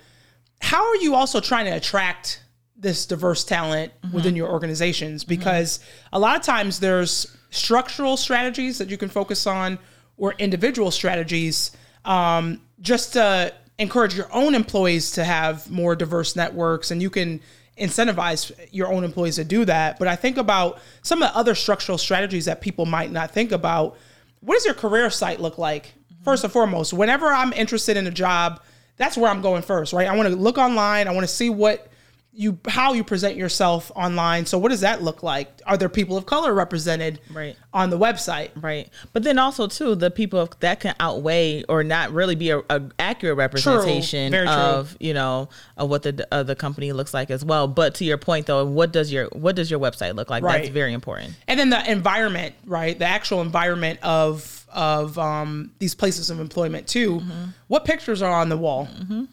how 0.60 0.86
are 0.86 0.96
you 0.96 1.14
also 1.14 1.40
trying 1.40 1.66
to 1.66 1.72
attract 1.72 2.42
this 2.76 3.06
diverse 3.06 3.44
talent 3.44 3.92
within 4.12 4.36
your 4.36 4.48
organizations 4.48 5.24
because 5.24 5.80
a 6.12 6.18
lot 6.18 6.36
of 6.36 6.42
times 6.42 6.78
there's 6.78 7.36
structural 7.50 8.16
strategies 8.16 8.78
that 8.78 8.88
you 8.88 8.96
can 8.96 9.08
focus 9.08 9.48
on 9.48 9.78
or 10.16 10.34
individual 10.38 10.92
strategies 10.92 11.72
um, 12.04 12.60
just 12.80 13.14
to 13.14 13.52
encourage 13.78 14.16
your 14.16 14.28
own 14.32 14.54
employees 14.54 15.12
to 15.12 15.24
have 15.24 15.70
more 15.70 15.94
diverse 15.94 16.34
networks 16.34 16.90
and 16.90 17.00
you 17.00 17.10
can 17.10 17.40
incentivize 17.78 18.50
your 18.72 18.92
own 18.92 19.04
employees 19.04 19.36
to 19.36 19.44
do 19.44 19.64
that. 19.64 19.98
But 19.98 20.08
i 20.08 20.16
think 20.16 20.36
about 20.36 20.80
some 21.02 21.22
of 21.22 21.30
the 21.30 21.36
other 21.36 21.54
structural 21.54 21.98
strategies 21.98 22.46
that 22.46 22.60
people 22.60 22.86
might 22.86 23.12
not 23.12 23.30
think 23.30 23.52
about. 23.52 23.96
What 24.40 24.54
does 24.54 24.64
your 24.64 24.74
career 24.74 25.10
site 25.10 25.40
look 25.40 25.58
like? 25.58 25.92
First 26.24 26.44
and 26.44 26.52
foremost 26.52 26.92
whenever 26.92 27.26
i'm 27.28 27.52
interested 27.52 27.96
in 27.96 28.06
a 28.06 28.10
job 28.10 28.60
that's 28.96 29.16
where 29.16 29.30
i'm 29.30 29.40
going 29.40 29.62
first 29.62 29.92
right? 29.92 30.08
I 30.08 30.16
want 30.16 30.28
to 30.28 30.34
look 30.34 30.58
online 30.58 31.08
i 31.08 31.12
want 31.12 31.26
to 31.26 31.32
see 31.32 31.48
what 31.48 31.87
you 32.32 32.56
how 32.68 32.92
you 32.92 33.02
present 33.02 33.36
yourself 33.36 33.90
online 33.96 34.46
so 34.46 34.58
what 34.58 34.68
does 34.68 34.82
that 34.82 35.02
look 35.02 35.22
like 35.24 35.48
are 35.66 35.76
there 35.76 35.88
people 35.88 36.16
of 36.16 36.24
color 36.26 36.54
represented 36.54 37.18
Right. 37.32 37.56
on 37.72 37.90
the 37.90 37.98
website 37.98 38.50
Right, 38.54 38.88
but 39.12 39.22
then 39.24 39.38
also 39.38 39.66
too, 39.66 39.94
the 39.96 40.10
people 40.10 40.38
of- 40.40 40.60
that 40.60 40.78
can 40.80 40.94
outweigh 41.00 41.64
or 41.68 41.82
not 41.82 42.12
really 42.12 42.34
be 42.36 42.50
a, 42.50 42.58
a 42.70 42.82
accurate 42.98 43.36
representation 43.36 44.32
of 44.34 44.96
you 45.00 45.14
know 45.14 45.48
of 45.76 45.88
what 45.90 46.02
the 46.02 46.26
uh, 46.30 46.42
the 46.42 46.54
company 46.54 46.92
looks 46.92 47.12
like 47.14 47.30
as 47.30 47.44
well. 47.44 47.66
But 47.66 47.94
to 47.96 48.04
your 48.04 48.18
point 48.18 48.46
though, 48.46 48.64
what 48.64 48.92
does 48.92 49.12
your 49.12 49.26
what 49.32 49.56
does 49.56 49.70
your 49.70 49.80
website 49.80 50.14
look 50.14 50.30
like? 50.30 50.42
That's 50.42 50.68
very 50.68 50.92
important. 50.92 51.34
and 51.48 51.58
then 51.58 51.70
the 51.70 51.90
environment 51.90 52.54
right 52.66 52.98
the 52.98 53.04
actual 53.06 53.40
environment 53.42 53.98
of 54.02 54.57
of 54.72 55.18
um, 55.18 55.72
these 55.78 55.94
places 55.94 56.30
of 56.30 56.40
employment 56.40 56.86
too. 56.86 57.22
What 57.68 57.84
pictures 57.84 58.22
are 58.22 58.32
on 58.32 58.48
the 58.48 58.56
wall? 58.56 58.88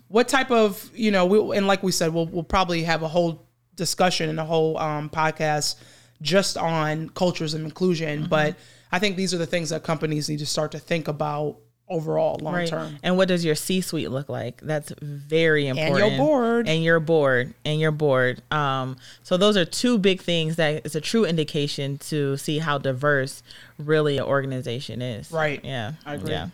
What 0.07 0.27
type 0.27 0.51
of 0.51 0.89
you 0.93 1.11
know 1.11 1.25
we, 1.25 1.57
and 1.57 1.67
like 1.67 1.83
we 1.83 1.91
said 1.91 2.13
we'll, 2.13 2.27
we'll 2.27 2.43
probably 2.43 2.83
have 2.83 3.03
a 3.03 3.07
whole 3.07 3.45
discussion 3.75 4.29
and 4.29 4.39
a 4.39 4.45
whole 4.45 4.77
um, 4.77 5.09
podcast 5.09 5.75
just 6.21 6.57
on 6.57 7.09
cultures 7.09 7.53
of 7.53 7.61
inclusion 7.65 8.25
but 8.29 8.55
i 8.93 8.97
think 8.97 9.17
these 9.17 9.33
are 9.33 9.37
the 9.37 9.45
things 9.45 9.69
that 9.69 9.83
companies 9.83 10.29
need 10.29 10.39
to 10.39 10.45
start 10.45 10.71
to 10.71 10.79
think 10.79 11.09
about 11.09 11.57
overall 11.87 12.39
long 12.41 12.55
Right. 12.55 12.67
term 12.67 12.97
And 13.03 13.15
what 13.15 13.27
does 13.27 13.45
your 13.45 13.53
C 13.55 13.79
suite 13.81 14.09
look 14.09 14.27
like? 14.27 14.59
That's 14.61 14.91
very 15.01 15.67
important. 15.67 16.01
And 16.01 16.09
your 16.17 16.17
board. 16.25 16.67
And 16.67 16.83
your 16.83 16.99
board. 16.99 17.53
And 17.63 17.79
your 17.79 17.91
board. 17.91 18.41
Um, 18.51 18.97
so 19.23 19.37
those 19.37 19.55
are 19.55 19.65
two 19.65 19.97
big 19.99 20.21
things 20.21 20.55
that 20.55 20.85
is 20.85 20.95
a 20.95 21.01
true 21.01 21.25
indication 21.25 21.97
to 21.99 22.37
see 22.37 22.57
how 22.59 22.77
diverse 22.79 23.43
really 23.77 24.17
an 24.17 24.23
organization 24.23 25.01
is. 25.01 25.31
Right. 25.31 25.63
Yeah. 25.63 25.93
I 26.05 26.15
agree. 26.15 26.31
Yeah. 26.31 26.49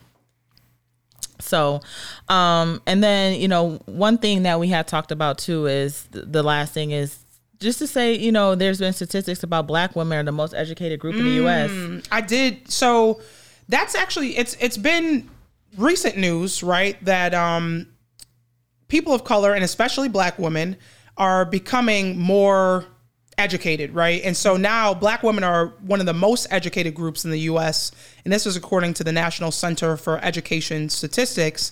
So, 1.40 1.82
um, 2.30 2.82
and 2.86 3.04
then, 3.04 3.40
you 3.40 3.48
know, 3.48 3.80
one 3.86 4.18
thing 4.18 4.44
that 4.44 4.60
we 4.60 4.68
have 4.70 4.86
talked 4.86 5.12
about 5.12 5.38
too 5.38 5.66
is 5.66 6.08
th- 6.12 6.26
the 6.28 6.44
last 6.44 6.74
thing 6.74 6.92
is 6.92 7.18
just 7.60 7.80
to 7.80 7.88
say, 7.88 8.16
you 8.16 8.32
know, 8.32 8.54
there's 8.56 8.80
been 8.80 8.94
statistics 8.94 9.44
about 9.44 9.66
black 9.68 9.96
women 9.96 10.18
are 10.20 10.24
the 10.24 10.32
most 10.32 10.54
educated 10.54 11.00
group 11.00 11.16
in 11.16 11.24
the 11.24 11.46
US. 11.46 12.04
I 12.12 12.22
did. 12.22 12.70
So 12.72 13.22
that's 13.72 13.96
actually 13.96 14.38
it's 14.38 14.56
it's 14.60 14.78
been 14.78 15.30
recent 15.78 16.18
news, 16.18 16.62
right? 16.62 17.04
That 17.06 17.34
um 17.34 17.88
people 18.88 19.14
of 19.14 19.24
color 19.24 19.54
and 19.54 19.64
especially 19.64 20.10
black 20.10 20.38
women 20.38 20.76
are 21.18 21.46
becoming 21.46 22.20
more 22.20 22.86
educated, 23.38 23.96
right? 23.96 24.22
And 24.24 24.36
so 24.36 24.58
now 24.58 24.94
black 24.94 25.24
women 25.24 25.44
are 25.44 25.68
one 25.82 26.02
of 26.02 26.06
the 26.06 26.14
most 26.14 26.48
educated 26.52 26.94
groups 26.94 27.24
in 27.26 27.32
the 27.32 27.40
US, 27.52 27.92
and 28.24 28.32
this 28.32 28.46
is 28.46 28.56
according 28.56 28.94
to 28.96 29.04
the 29.04 29.12
National 29.12 29.52
Center 29.52 29.98
for 29.98 30.20
Education 30.20 30.90
Statistics. 30.90 31.72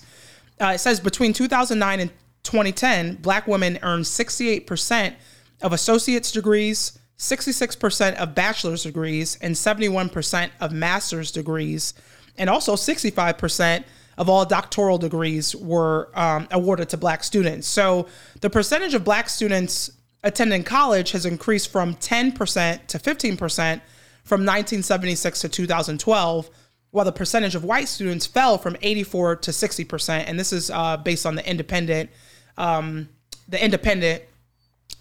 Uh, 0.60 0.72
it 0.74 0.78
says 0.78 1.00
between 1.00 1.32
2009 1.32 2.00
and 2.00 2.10
2010, 2.42 3.16
black 3.16 3.46
women 3.46 3.78
earned 3.82 4.04
68% 4.04 5.14
of 5.62 5.72
associate's 5.74 6.32
degrees, 6.32 6.98
66% 7.20 8.14
of 8.14 8.34
bachelor's 8.34 8.82
degrees, 8.82 9.36
and 9.42 9.54
71% 9.54 10.50
of 10.58 10.72
master's 10.72 11.30
degrees. 11.30 11.92
And 12.38 12.48
also 12.48 12.76
65% 12.76 13.84
of 14.16 14.30
all 14.30 14.46
doctoral 14.46 14.96
degrees 14.96 15.54
were 15.54 16.08
um, 16.14 16.48
awarded 16.50 16.88
to 16.88 16.96
black 16.96 17.22
students. 17.22 17.68
So 17.68 18.06
the 18.40 18.48
percentage 18.48 18.94
of 18.94 19.04
black 19.04 19.28
students 19.28 19.92
attending 20.24 20.64
college 20.64 21.10
has 21.12 21.26
increased 21.26 21.70
from 21.70 21.94
10% 21.96 22.86
to 22.86 22.98
15% 22.98 23.80
from 24.24 24.40
1976 24.40 25.40
to 25.40 25.48
2012 25.48 26.50
while 26.90 27.04
the 27.04 27.12
percentage 27.12 27.54
of 27.54 27.64
white 27.64 27.86
students 27.86 28.26
fell 28.26 28.58
from 28.58 28.76
84 28.82 29.36
to 29.36 29.52
60 29.52 29.84
percent, 29.84 30.28
and 30.28 30.38
this 30.38 30.52
is 30.52 30.70
uh, 30.70 30.96
based 30.96 31.24
on 31.24 31.36
the 31.36 31.48
independent, 31.48 32.10
um, 32.58 33.08
the 33.48 33.62
independent, 33.62 34.24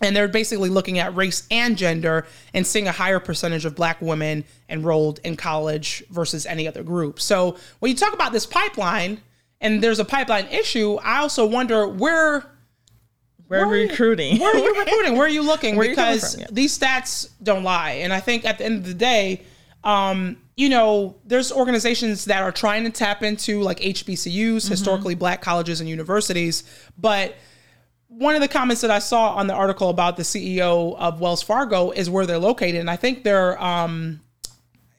and 0.02 0.16
they're 0.16 0.28
basically 0.28 0.70
looking 0.70 1.00
at 1.00 1.16
race 1.16 1.48
and 1.52 1.78
gender 1.78 2.26
and 2.54 2.66
seeing 2.66 2.88
a 2.88 2.92
higher 2.92 3.20
percentage 3.20 3.66
of 3.66 3.76
black 3.76 4.02
women 4.02 4.46
enrolled 4.70 5.20
in 5.24 5.36
college 5.36 6.04
versus 6.10 6.46
any 6.46 6.68
other 6.68 6.84
group. 6.84 7.20
So 7.20 7.58
when 7.80 7.92
you 7.92 7.98
talk 7.98 8.14
about 8.14 8.32
this 8.32 8.46
pipeline, 8.46 9.22
and 9.62 9.84
there's 9.84 10.00
a 10.00 10.06
pipeline 10.06 10.48
issue, 10.48 10.96
I 11.04 11.18
also 11.20 11.46
wonder 11.46 11.86
where 11.88 12.46
We're 13.50 13.68
Where 13.68 13.88
recruiting. 13.88 14.40
where 14.40 14.56
are 14.56 14.58
you 14.60 14.80
recruiting? 14.80 15.14
Where 15.18 15.26
are 15.26 15.30
you 15.30 15.42
looking? 15.52 15.76
Where 15.76 15.86
you 15.86 15.92
because 15.92 16.34
from? 16.36 16.42
Yeah. 16.42 16.48
these 16.52 16.78
stats 16.78 17.30
don't 17.44 17.64
lie. 17.64 17.92
And 18.04 18.14
I 18.14 18.20
think 18.20 18.46
at 18.46 18.58
the 18.60 18.66
end 18.66 18.78
of 18.78 18.86
the 18.86 18.94
day, 18.94 19.42
um, 19.84 20.38
you 20.56 20.70
know, 20.70 21.16
there's 21.26 21.52
organizations 21.52 22.26
that 22.26 22.42
are 22.44 22.52
trying 22.52 22.84
to 22.84 22.90
tap 22.90 23.24
into 23.24 23.62
like 23.62 23.80
HBCUs, 23.80 24.28
Mm-hmm. 24.58 24.70
historically 24.70 25.16
black 25.16 25.42
colleges 25.42 25.80
and 25.80 25.90
universities, 25.90 26.64
but 26.98 27.36
one 28.20 28.36
of 28.36 28.42
the 28.42 28.50
comments 28.50 28.82
that 28.82 28.92
I 28.92 29.00
saw 29.00 29.30
on 29.36 29.48
the 29.48 29.54
article 29.54 29.90
about 29.90 30.18
the 30.18 30.24
CEO 30.24 30.94
of 30.98 31.22
Wells 31.22 31.42
Fargo 31.42 31.92
is 31.92 32.10
where 32.10 32.26
they're 32.26 32.38
located, 32.38 32.76
and 32.82 32.90
I 32.90 32.98
think 32.98 33.24
they're 33.24 33.62
um, 33.64 34.20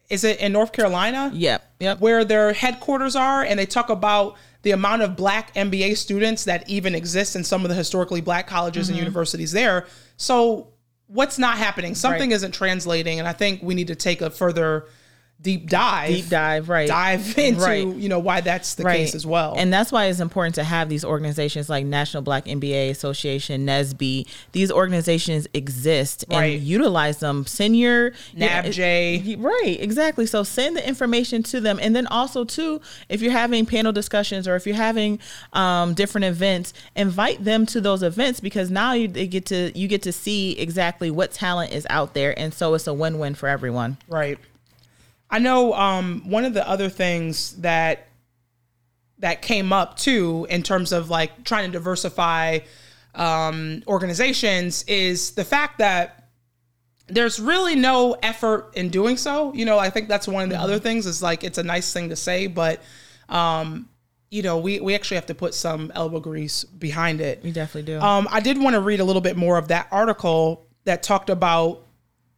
is 0.08 0.24
it 0.24 0.40
in 0.40 0.52
North 0.52 0.72
Carolina? 0.72 1.30
Yep. 1.34 1.66
Yep. 1.80 2.00
where 2.00 2.24
their 2.24 2.52
headquarters 2.54 3.14
are, 3.14 3.42
and 3.42 3.58
they 3.58 3.66
talk 3.66 3.90
about 3.90 4.36
the 4.62 4.70
amount 4.72 5.02
of 5.02 5.16
black 5.16 5.54
MBA 5.54 5.96
students 5.98 6.44
that 6.44 6.68
even 6.68 6.94
exist 6.94 7.36
in 7.36 7.44
some 7.44 7.62
of 7.62 7.68
the 7.68 7.74
historically 7.74 8.20
black 8.22 8.46
colleges 8.46 8.86
Mm-hmm. 8.86 8.94
and 8.94 8.98
universities 9.00 9.52
there. 9.52 9.86
So, 10.16 10.68
what's 11.06 11.38
not 11.38 11.58
happening? 11.58 11.94
Something 11.94 12.30
Right. 12.30 12.36
isn't 12.36 12.52
translating, 12.52 13.18
and 13.18 13.28
I 13.28 13.32
think 13.34 13.62
we 13.62 13.74
need 13.74 13.88
to 13.88 13.94
take 13.94 14.20
a 14.22 14.30
further 14.30 14.86
deep 15.42 15.68
dive, 15.68 16.08
Deep 16.10 16.28
dive, 16.28 16.68
right. 16.68 16.86
dive 16.88 17.38
into 17.38 17.60
Right. 17.62 17.86
you 17.86 18.08
know 18.08 18.18
why 18.18 18.40
that's 18.42 18.74
the 18.74 18.84
case 18.84 19.14
as 19.14 19.24
well. 19.26 19.54
And 19.56 19.72
that's 19.72 19.90
why 19.90 20.06
it's 20.06 20.20
important 20.20 20.54
to 20.56 20.64
have 20.64 20.88
these 20.88 21.04
organizations 21.04 21.68
like 21.70 21.86
National 21.86 22.22
Black 22.22 22.44
MBA 22.44 22.90
Association, 22.90 23.64
NESB. 23.66 24.26
These 24.52 24.70
organizations 24.70 25.46
exist 25.54 26.24
and 26.28 26.38
Right. 26.38 26.60
utilize 26.60 27.18
them. 27.20 27.46
Send 27.46 27.78
your 27.78 28.12
NABJ. 28.36 29.36
Right, 29.42 29.76
exactly. 29.80 30.26
So 30.26 30.42
send 30.42 30.76
the 30.76 30.86
information 30.86 31.42
to 31.44 31.60
them. 31.60 31.78
And 31.80 31.94
then 31.96 32.06
also 32.06 32.44
too, 32.44 32.80
if 33.08 33.22
you're 33.22 33.32
having 33.32 33.66
panel 33.66 33.92
discussions 33.92 34.46
or 34.46 34.56
if 34.56 34.66
you're 34.66 34.76
having 34.76 35.18
um, 35.52 35.94
different 35.94 36.24
events, 36.26 36.72
invite 36.96 37.44
them 37.44 37.66
to 37.66 37.80
those 37.80 38.02
events 38.02 38.40
because 38.40 38.70
now 38.70 38.92
you 38.92 39.08
they 39.08 39.26
get 39.26 39.46
to 39.46 39.72
you 39.78 39.88
get 39.88 40.02
to 40.02 40.12
see 40.12 40.52
exactly 40.58 41.10
what 41.10 41.30
talent 41.32 41.72
is 41.72 41.86
out 41.90 42.14
there. 42.14 42.38
And 42.38 42.52
so 42.52 42.74
it's 42.74 42.86
a 42.86 42.94
win-win 42.94 43.34
for 43.34 43.48
everyone. 43.48 43.96
Right. 44.08 44.38
I 45.30 45.38
know 45.38 45.72
um, 45.74 46.22
one 46.28 46.44
of 46.44 46.54
the 46.54 46.68
other 46.68 46.88
things 46.88 47.52
that 47.56 48.08
that 49.18 49.42
came 49.42 49.72
up 49.72 49.98
too 49.98 50.46
in 50.48 50.62
terms 50.62 50.92
of 50.92 51.10
like 51.10 51.44
trying 51.44 51.66
to 51.66 51.72
diversify 51.72 52.60
um, 53.14 53.82
organizations 53.86 54.82
is 54.84 55.32
the 55.32 55.44
fact 55.44 55.78
that 55.78 56.28
there's 57.06 57.38
really 57.38 57.74
no 57.74 58.16
effort 58.22 58.70
in 58.74 58.88
doing 58.88 59.16
so. 59.16 59.52
You 59.52 59.64
know, 59.64 59.78
I 59.78 59.90
think 59.90 60.08
that's 60.08 60.26
one 60.26 60.44
of 60.44 60.50
the 60.50 60.58
other 60.58 60.78
things 60.78 61.06
is 61.06 61.22
like 61.22 61.44
it's 61.44 61.58
a 61.58 61.62
nice 61.62 61.92
thing 61.92 62.08
to 62.08 62.16
say, 62.16 62.46
but 62.46 62.80
um, 63.28 63.88
you 64.30 64.42
know, 64.42 64.58
we 64.58 64.80
we 64.80 64.94
actually 64.94 65.16
have 65.16 65.26
to 65.26 65.34
put 65.34 65.54
some 65.54 65.92
elbow 65.94 66.20
grease 66.20 66.64
behind 66.64 67.20
it. 67.20 67.44
You 67.44 67.52
definitely 67.52 67.92
do. 67.92 68.00
Um, 68.00 68.28
I 68.30 68.40
did 68.40 68.58
want 68.58 68.74
to 68.74 68.80
read 68.80 69.00
a 69.00 69.04
little 69.04 69.22
bit 69.22 69.36
more 69.36 69.58
of 69.58 69.68
that 69.68 69.88
article 69.90 70.66
that 70.84 71.02
talked 71.02 71.30
about 71.30 71.84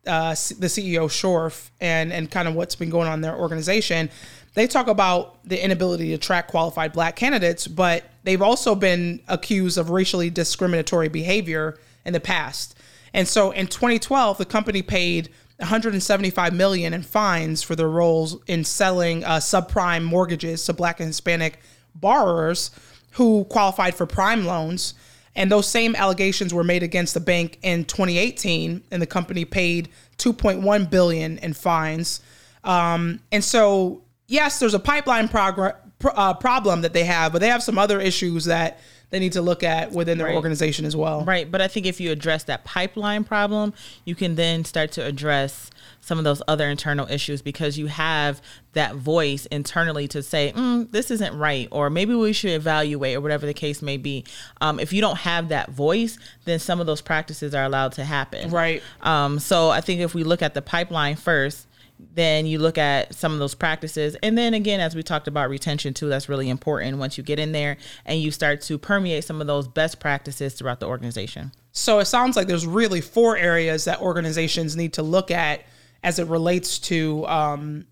uh, 0.06 0.30
the 0.30 0.66
CEO 0.66 1.08
Scharf 1.08 1.70
and 1.80 2.12
and 2.12 2.30
kind 2.30 2.48
of 2.48 2.54
what's 2.54 2.74
been 2.74 2.90
going 2.90 3.08
on 3.08 3.14
in 3.14 3.20
their 3.20 3.36
organization. 3.36 4.10
They 4.54 4.66
talk 4.66 4.86
about 4.86 5.38
the 5.48 5.62
inability 5.62 6.10
to 6.10 6.18
track 6.18 6.48
qualified 6.48 6.92
black 6.92 7.16
candidates, 7.16 7.66
but 7.66 8.04
they've 8.24 8.42
also 8.42 8.74
been 8.74 9.20
accused 9.28 9.78
of 9.78 9.88
racially 9.88 10.28
discriminatory 10.28 11.08
behavior 11.08 11.78
in 12.04 12.12
the 12.12 12.20
past. 12.20 12.76
And 13.14 13.26
so 13.26 13.50
in 13.50 13.66
2012, 13.66 14.38
the 14.38 14.44
company 14.44 14.82
paid 14.82 15.30
175 15.56 16.52
million 16.52 16.92
in 16.92 17.02
fines 17.02 17.62
for 17.62 17.76
their 17.76 17.88
roles 17.88 18.36
in 18.46 18.64
selling 18.64 19.24
uh, 19.24 19.36
subprime 19.36 20.02
mortgages 20.02 20.64
to 20.66 20.72
black 20.72 21.00
and 21.00 21.08
Hispanic 21.08 21.60
borrowers 21.94 22.70
who 23.12 23.44
qualified 23.44 23.94
for 23.94 24.06
prime 24.06 24.44
loans. 24.44 24.94
And 25.34 25.50
those 25.50 25.66
same 25.68 25.96
allegations 25.96 26.52
were 26.52 26.64
made 26.64 26.82
against 26.82 27.14
the 27.14 27.20
bank 27.20 27.58
in 27.62 27.84
2018, 27.84 28.82
and 28.90 29.00
the 29.02 29.06
company 29.06 29.44
paid 29.44 29.88
2.1 30.18 30.90
billion 30.90 31.38
in 31.38 31.54
fines. 31.54 32.20
Um, 32.64 33.20
and 33.32 33.42
so, 33.42 34.02
yes, 34.28 34.58
there's 34.58 34.74
a 34.74 34.78
pipeline 34.78 35.28
progr- 35.28 35.76
pr- 35.98 36.10
uh, 36.14 36.34
problem 36.34 36.82
that 36.82 36.92
they 36.92 37.04
have, 37.04 37.32
but 37.32 37.40
they 37.40 37.48
have 37.48 37.62
some 37.62 37.78
other 37.78 37.98
issues 38.00 38.44
that 38.44 38.78
they 39.12 39.20
need 39.20 39.32
to 39.32 39.42
look 39.42 39.62
at 39.62 39.92
within 39.92 40.16
their 40.18 40.28
Right. 40.28 40.34
organization 40.36 40.84
as 40.86 40.96
well. 40.96 41.22
Right, 41.24 41.48
but 41.48 41.60
I 41.60 41.68
think 41.68 41.84
if 41.86 42.00
you 42.00 42.10
address 42.10 42.44
that 42.44 42.64
pipeline 42.64 43.24
problem, 43.24 43.74
you 44.06 44.14
can 44.14 44.34
then 44.36 44.64
start 44.64 44.90
to 44.92 45.04
address 45.04 45.70
some 46.00 46.16
of 46.18 46.24
those 46.24 46.42
other 46.48 46.68
internal 46.68 47.06
issues 47.08 47.42
because 47.42 47.78
you 47.78 47.86
have 47.86 48.40
that 48.72 48.94
voice 48.96 49.46
internally 49.46 50.08
to 50.08 50.22
say, 50.22 50.52
mm, 50.56 50.90
"This 50.90 51.10
isn't 51.10 51.36
right," 51.36 51.68
or 51.70 51.90
maybe 51.90 52.14
we 52.14 52.32
should 52.32 52.50
evaluate, 52.52 53.14
or 53.16 53.20
whatever 53.20 53.44
the 53.46 53.54
case 53.54 53.82
may 53.82 53.98
be. 53.98 54.24
Um, 54.62 54.80
if 54.80 54.92
you 54.92 55.00
don't 55.02 55.18
have 55.18 55.48
that 55.50 55.70
voice, 55.70 56.18
then 56.46 56.58
some 56.58 56.80
of 56.80 56.86
those 56.86 57.02
practices 57.02 57.54
are 57.54 57.64
allowed 57.64 57.92
to 57.92 58.04
happen. 58.04 58.50
Right. 58.50 58.82
Um, 59.02 59.38
so 59.38 59.68
I 59.70 59.80
think 59.82 60.00
if 60.00 60.14
we 60.14 60.24
look 60.24 60.40
at 60.42 60.54
the 60.54 60.62
pipeline 60.62 61.16
first, 61.16 61.66
then 62.14 62.46
you 62.46 62.58
look 62.58 62.78
at 62.78 63.14
some 63.14 63.32
of 63.32 63.38
those 63.38 63.54
practices. 63.54 64.16
And 64.22 64.36
then 64.36 64.54
again, 64.54 64.80
as 64.80 64.94
we 64.94 65.02
talked 65.02 65.28
about 65.28 65.48
retention 65.50 65.94
too, 65.94 66.08
that's 66.08 66.28
really 66.28 66.48
important 66.50 66.98
once 66.98 67.16
you 67.16 67.24
get 67.24 67.38
in 67.38 67.52
there 67.52 67.76
and 68.04 68.20
you 68.20 68.30
start 68.30 68.60
to 68.62 68.78
permeate 68.78 69.24
some 69.24 69.40
of 69.40 69.46
those 69.46 69.68
best 69.68 70.00
practices 70.00 70.54
throughout 70.54 70.80
the 70.80 70.86
organization. 70.86 71.52
So 71.72 71.98
it 72.00 72.04
sounds 72.06 72.36
like 72.36 72.48
there's 72.48 72.66
really 72.66 73.00
four 73.00 73.36
areas 73.36 73.84
that 73.86 74.00
organizations 74.00 74.76
need 74.76 74.92
to 74.94 75.02
look 75.02 75.30
at 75.30 75.62
as 76.02 76.18
it 76.18 76.26
relates 76.28 76.78
to 76.80 77.26
um, 77.28 77.86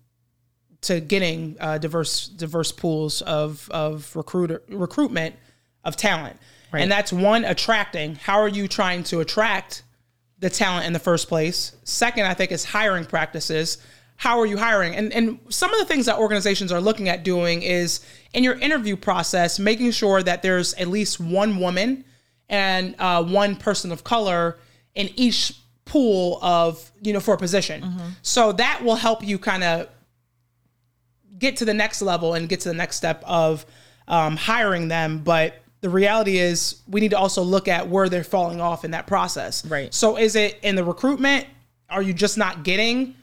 to 0.81 0.99
getting 0.99 1.55
uh, 1.59 1.77
diverse 1.77 2.27
diverse 2.27 2.71
pools 2.71 3.21
of 3.21 3.69
of 3.71 4.15
recruiter 4.15 4.61
recruitment 4.67 5.35
of 5.83 5.95
talent, 5.95 6.37
Right. 6.71 6.81
and 6.81 6.91
that's 6.91 7.11
one 7.13 7.43
attracting. 7.45 8.15
How 8.15 8.39
are 8.39 8.47
you 8.47 8.67
trying 8.67 9.03
to 9.05 9.19
attract 9.19 9.83
the 10.39 10.49
talent 10.49 10.85
in 10.85 10.93
the 10.93 10.99
first 10.99 11.27
place? 11.27 11.75
Second, 11.83 12.25
I 12.25 12.33
think 12.33 12.51
is 12.51 12.63
hiring 12.65 13.05
practices. 13.05 13.77
How 14.21 14.39
are 14.39 14.45
you 14.45 14.55
hiring? 14.55 14.95
And 14.95 15.11
and 15.13 15.39
some 15.49 15.73
of 15.73 15.79
the 15.79 15.85
things 15.85 16.05
that 16.05 16.19
organizations 16.19 16.71
are 16.71 16.79
looking 16.79 17.09
at 17.09 17.23
doing 17.23 17.63
is 17.63 18.01
in 18.35 18.43
your 18.43 18.53
interview 18.53 18.95
process, 18.95 19.57
making 19.57 19.89
sure 19.89 20.21
that 20.21 20.43
there's 20.43 20.75
at 20.75 20.89
least 20.89 21.19
one 21.19 21.59
woman 21.59 22.05
and 22.47 22.93
uh, 22.99 23.23
one 23.23 23.55
person 23.55 23.91
of 23.91 24.03
color 24.03 24.59
in 24.93 25.09
each 25.15 25.57
pool 25.85 26.37
of 26.43 26.91
you 27.01 27.13
know 27.13 27.19
for 27.19 27.33
a 27.33 27.37
position. 27.39 27.81
So 28.21 28.51
that 28.51 28.83
will 28.83 28.93
help 28.93 29.25
you 29.25 29.39
kind 29.39 29.63
of 29.63 29.89
get 31.39 31.57
to 31.57 31.65
the 31.65 31.73
next 31.73 32.03
level 32.03 32.35
and 32.35 32.47
get 32.47 32.59
to 32.59 32.69
the 32.69 32.75
next 32.75 32.97
step 32.97 33.23
of 33.25 33.65
um, 34.07 34.37
hiring 34.37 34.87
them. 34.87 35.23
But 35.23 35.55
the 35.79 35.89
reality 35.89 36.37
is, 36.37 36.83
we 36.87 37.01
need 37.01 37.09
to 37.09 37.17
also 37.17 37.41
look 37.41 37.67
at 37.67 37.89
where 37.89 38.07
they're 38.07 38.23
falling 38.23 38.61
off 38.61 38.85
in 38.85 38.91
that 38.91 39.07
process. 39.07 39.65
Right. 39.65 39.91
So, 39.91 40.19
is 40.19 40.35
it 40.35 40.59
in 40.61 40.75
the 40.75 40.83
recruitment? 40.83 41.47
Are 41.89 42.03
you 42.03 42.13
just 42.13 42.37
not 42.37 42.61
getting? 42.63 43.15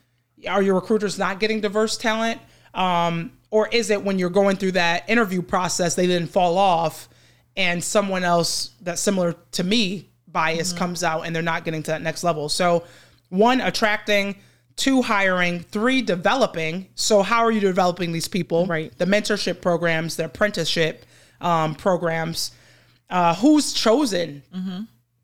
Are 0.46 0.62
your 0.62 0.74
recruiters 0.76 1.18
not 1.18 1.40
getting 1.40 1.60
diverse 1.60 1.96
talent? 1.96 2.40
Um, 2.74 3.32
or 3.50 3.66
is 3.68 3.90
it 3.90 4.02
when 4.04 4.18
you're 4.18 4.30
going 4.30 4.56
through 4.56 4.72
that 4.72 5.08
interview 5.08 5.42
process, 5.42 5.94
they 5.94 6.06
didn't 6.06 6.28
fall 6.28 6.58
off, 6.58 7.08
and 7.56 7.82
someone 7.82 8.22
else 8.22 8.72
that's 8.82 9.00
similar 9.00 9.34
to 9.52 9.64
me 9.64 10.08
bias 10.28 10.72
comes 10.74 11.02
out 11.02 11.22
and 11.22 11.34
they're 11.34 11.42
not 11.42 11.64
getting 11.64 11.82
to 11.84 11.90
that 11.92 12.02
next 12.02 12.22
level? 12.22 12.48
So, 12.48 12.84
one, 13.30 13.60
attracting, 13.60 14.36
two, 14.76 15.02
hiring, 15.02 15.60
three, 15.60 16.02
developing. 16.02 16.88
So, 16.94 17.22
how 17.22 17.40
are 17.40 17.50
you 17.50 17.60
developing 17.60 18.12
these 18.12 18.28
people? 18.28 18.66
Right. 18.66 18.96
The 18.98 19.06
mentorship 19.06 19.60
programs, 19.60 20.16
the 20.16 20.26
apprenticeship 20.26 21.04
um, 21.40 21.74
programs. 21.74 22.52
Uh, 23.10 23.34
who's 23.36 23.72
chosen 23.72 24.42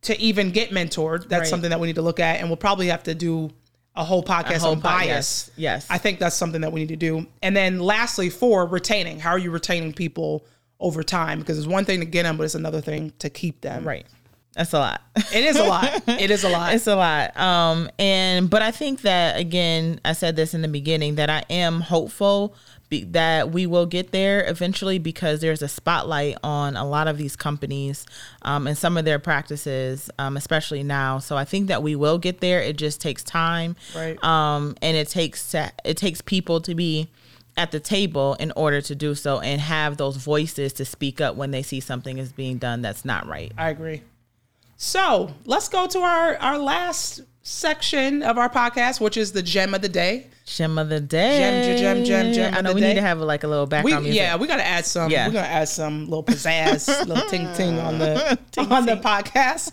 to 0.02 0.18
even 0.18 0.50
get 0.50 0.70
mentored? 0.70 1.28
That's 1.28 1.32
Mm-hmm. 1.32 1.34
Right. 1.40 1.46
something 1.46 1.70
that 1.70 1.78
we 1.78 1.86
need 1.88 1.96
to 1.96 2.02
look 2.02 2.18
at, 2.20 2.40
and 2.40 2.48
we'll 2.48 2.56
probably 2.56 2.86
have 2.88 3.02
to 3.04 3.14
do 3.14 3.50
a 3.96 4.04
whole 4.04 4.22
podcast 4.22 4.58
whole 4.60 4.72
on 4.72 4.80
bias. 4.80 5.50
yes. 5.56 5.86
I 5.88 5.98
think 5.98 6.18
that's 6.18 6.36
something 6.36 6.62
that 6.62 6.72
we 6.72 6.80
need 6.80 6.88
to 6.88 6.96
do. 6.96 7.26
And 7.42 7.56
then 7.56 7.78
lastly, 7.78 8.28
for 8.30 8.66
retaining, 8.66 9.20
how 9.20 9.30
are 9.30 9.38
you 9.38 9.50
retaining 9.50 9.92
people 9.92 10.44
over 10.80 11.02
time? 11.02 11.38
Because 11.38 11.58
it's 11.58 11.66
one 11.66 11.84
thing 11.84 12.00
to 12.00 12.06
get 12.06 12.24
them, 12.24 12.36
but 12.36 12.44
it's 12.44 12.56
another 12.56 12.80
thing 12.80 13.12
to 13.20 13.30
keep 13.30 13.60
them. 13.60 13.86
Right. 13.86 14.06
That's 14.54 14.72
a 14.72 14.78
lot. 14.78 15.02
It 15.16 15.44
is 15.44 15.56
a 15.56 15.64
lot. 15.64 16.02
It 16.08 16.30
is 16.30 16.44
a 16.44 16.48
lot. 16.48 16.74
it's 16.74 16.86
a 16.86 16.94
lot. 16.94 17.36
Um, 17.36 17.90
and 17.98 18.48
but 18.48 18.62
I 18.62 18.70
think 18.70 19.02
that 19.02 19.36
again, 19.36 20.00
I 20.04 20.12
said 20.12 20.36
this 20.36 20.54
in 20.54 20.62
the 20.62 20.68
beginning 20.68 21.16
that 21.16 21.28
I 21.28 21.44
am 21.50 21.80
hopeful 21.80 22.54
be, 23.00 23.04
that 23.10 23.50
we 23.50 23.66
will 23.66 23.86
get 23.86 24.12
there 24.12 24.48
eventually 24.48 24.98
because 24.98 25.40
there's 25.40 25.62
a 25.62 25.68
spotlight 25.68 26.36
on 26.42 26.76
a 26.76 26.86
lot 26.86 27.08
of 27.08 27.18
these 27.18 27.36
companies 27.36 28.06
um, 28.42 28.66
and 28.66 28.76
some 28.76 28.96
of 28.96 29.04
their 29.04 29.18
practices, 29.18 30.10
um, 30.18 30.36
especially 30.36 30.82
now. 30.82 31.18
So 31.18 31.36
I 31.36 31.44
think 31.44 31.68
that 31.68 31.82
we 31.82 31.96
will 31.96 32.18
get 32.18 32.40
there. 32.40 32.60
It 32.60 32.76
just 32.76 33.00
takes 33.00 33.22
time, 33.22 33.76
Right. 33.94 34.22
Um, 34.22 34.76
and 34.82 34.96
it 34.96 35.08
takes 35.08 35.54
it 35.54 35.96
takes 35.96 36.20
people 36.20 36.60
to 36.62 36.74
be 36.74 37.08
at 37.56 37.70
the 37.70 37.80
table 37.80 38.34
in 38.34 38.52
order 38.56 38.80
to 38.80 38.94
do 38.94 39.14
so 39.14 39.40
and 39.40 39.60
have 39.60 39.96
those 39.96 40.16
voices 40.16 40.72
to 40.74 40.84
speak 40.84 41.20
up 41.20 41.36
when 41.36 41.50
they 41.50 41.62
see 41.62 41.80
something 41.80 42.18
is 42.18 42.32
being 42.32 42.58
done 42.58 42.82
that's 42.82 43.04
not 43.04 43.26
right. 43.26 43.52
I 43.56 43.70
agree. 43.70 44.02
So 44.76 45.32
let's 45.44 45.68
go 45.68 45.86
to 45.86 46.00
our 46.00 46.36
our 46.36 46.58
last 46.58 47.22
section 47.44 48.22
of 48.22 48.38
our 48.38 48.48
podcast, 48.48 49.00
which 49.00 49.16
is 49.16 49.32
the 49.32 49.42
gem 49.42 49.74
of 49.74 49.82
the 49.82 49.88
day. 49.88 50.26
Gem 50.46 50.76
of 50.78 50.88
the 50.88 51.00
day. 51.00 51.38
Gem, 51.78 51.78
gem, 51.78 52.04
gem, 52.04 52.32
gem 52.32 52.54
I 52.54 52.60
know 52.62 52.72
we 52.72 52.80
day. 52.80 52.88
need 52.88 52.94
to 52.94 53.00
have 53.02 53.20
like 53.20 53.44
a 53.44 53.48
little 53.48 53.66
We, 53.66 53.70
background 53.70 54.04
music. 54.04 54.20
yeah, 54.20 54.36
we 54.36 54.46
gotta 54.46 54.66
add 54.66 54.84
some. 54.86 55.10
Yeah. 55.10 55.28
We're 55.28 55.34
gonna 55.34 55.46
add 55.46 55.68
some 55.68 56.04
little 56.06 56.24
pizzazz, 56.24 57.06
little 57.06 57.28
ting 57.28 57.48
ting 57.54 57.78
on 57.78 57.98
the 57.98 58.38
on 58.58 58.86
the 58.86 58.96
podcast. 58.96 59.72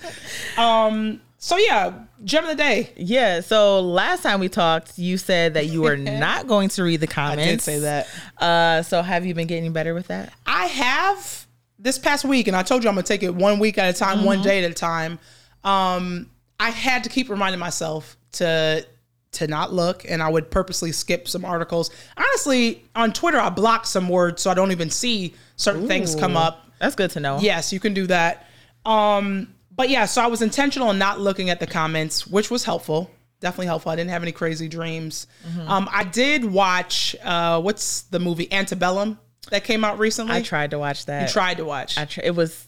Um. 0.57 1.21
So 1.37 1.57
yeah, 1.57 1.93
gem 2.23 2.43
of 2.43 2.49
the 2.51 2.55
day. 2.55 2.91
Yeah. 2.97 3.39
So 3.41 3.79
last 3.81 4.21
time 4.23 4.39
we 4.39 4.47
talked, 4.49 4.97
you 4.99 5.17
said 5.17 5.55
that 5.55 5.67
you 5.67 5.81
were 5.81 5.97
not 5.97 6.47
going 6.47 6.69
to 6.69 6.83
read 6.83 6.99
the 6.99 7.09
I 7.09 7.11
comments. 7.11 7.45
did 7.45 7.61
say 7.61 7.79
that. 7.79 8.07
Uh, 8.37 8.81
so 8.83 9.01
have 9.01 9.25
you 9.25 9.33
been 9.33 9.47
getting 9.47 9.73
better 9.73 9.93
with 9.93 10.07
that? 10.07 10.31
I 10.45 10.67
have 10.67 11.47
this 11.79 11.97
past 11.97 12.25
week, 12.25 12.47
and 12.47 12.55
I 12.55 12.63
told 12.63 12.83
you 12.83 12.89
I'm 12.89 12.95
gonna 12.95 13.03
take 13.07 13.23
it 13.23 13.33
one 13.33 13.59
week 13.59 13.77
at 13.77 13.93
a 13.93 13.97
time, 13.97 14.23
one 14.23 14.41
day 14.41 14.63
at 14.63 14.69
a 14.69 14.73
time. 14.73 15.19
Um, 15.63 16.29
I 16.61 16.69
had 16.69 17.03
to 17.05 17.09
keep 17.09 17.29
reminding 17.29 17.59
myself 17.59 18.15
to 18.33 18.85
to 19.33 19.47
not 19.47 19.71
look, 19.73 20.03
and 20.09 20.21
I 20.21 20.27
would 20.29 20.51
purposely 20.51 20.91
skip 20.91 21.27
some 21.27 21.45
articles. 21.45 21.89
Honestly, 22.17 22.83
on 22.95 23.13
Twitter, 23.13 23.39
I 23.39 23.49
block 23.49 23.85
some 23.85 24.09
words 24.09 24.41
so 24.41 24.51
I 24.51 24.53
don't 24.53 24.71
even 24.71 24.89
see 24.89 25.33
certain 25.55 25.87
things 25.87 26.15
come 26.15 26.35
up. 26.35 26.67
That's 26.79 26.95
good 26.95 27.11
to 27.11 27.19
know. 27.19 27.39
Yes, 27.39 27.71
you 27.71 27.79
can 27.79 27.93
do 27.93 28.07
that. 28.07 28.47
Um, 28.85 29.53
but 29.73 29.89
yeah, 29.89 30.05
so 30.05 30.21
I 30.21 30.27
was 30.27 30.41
intentional 30.41 30.91
in 30.91 30.97
not 30.97 31.19
looking 31.19 31.49
at 31.49 31.59
the 31.59 31.67
comments, 31.67 32.27
which 32.27 32.51
was 32.51 32.63
helpful. 32.65 33.09
Definitely 33.39 33.67
helpful. 33.67 33.91
I 33.91 33.95
didn't 33.95 34.11
have 34.11 34.21
any 34.21 34.31
crazy 34.33 34.67
dreams. 34.67 35.27
Um, 35.65 35.87
I 35.91 36.03
did 36.03 36.43
watch 36.45 37.15
uh, 37.23 37.59
what's 37.61 38.01
the 38.03 38.19
movie 38.19 38.51
Antebellum 38.51 39.17
that 39.49 39.63
came 39.63 39.83
out 39.85 39.97
recently. 39.97 40.35
I 40.35 40.41
tried 40.41 40.71
to 40.71 40.79
watch 40.79 41.05
that. 41.05 41.27
You 41.27 41.33
tried 41.33 41.57
to 41.57 41.65
watch. 41.65 41.97
I 41.97 42.05
tr- 42.05 42.21
it 42.23 42.35
was 42.35 42.67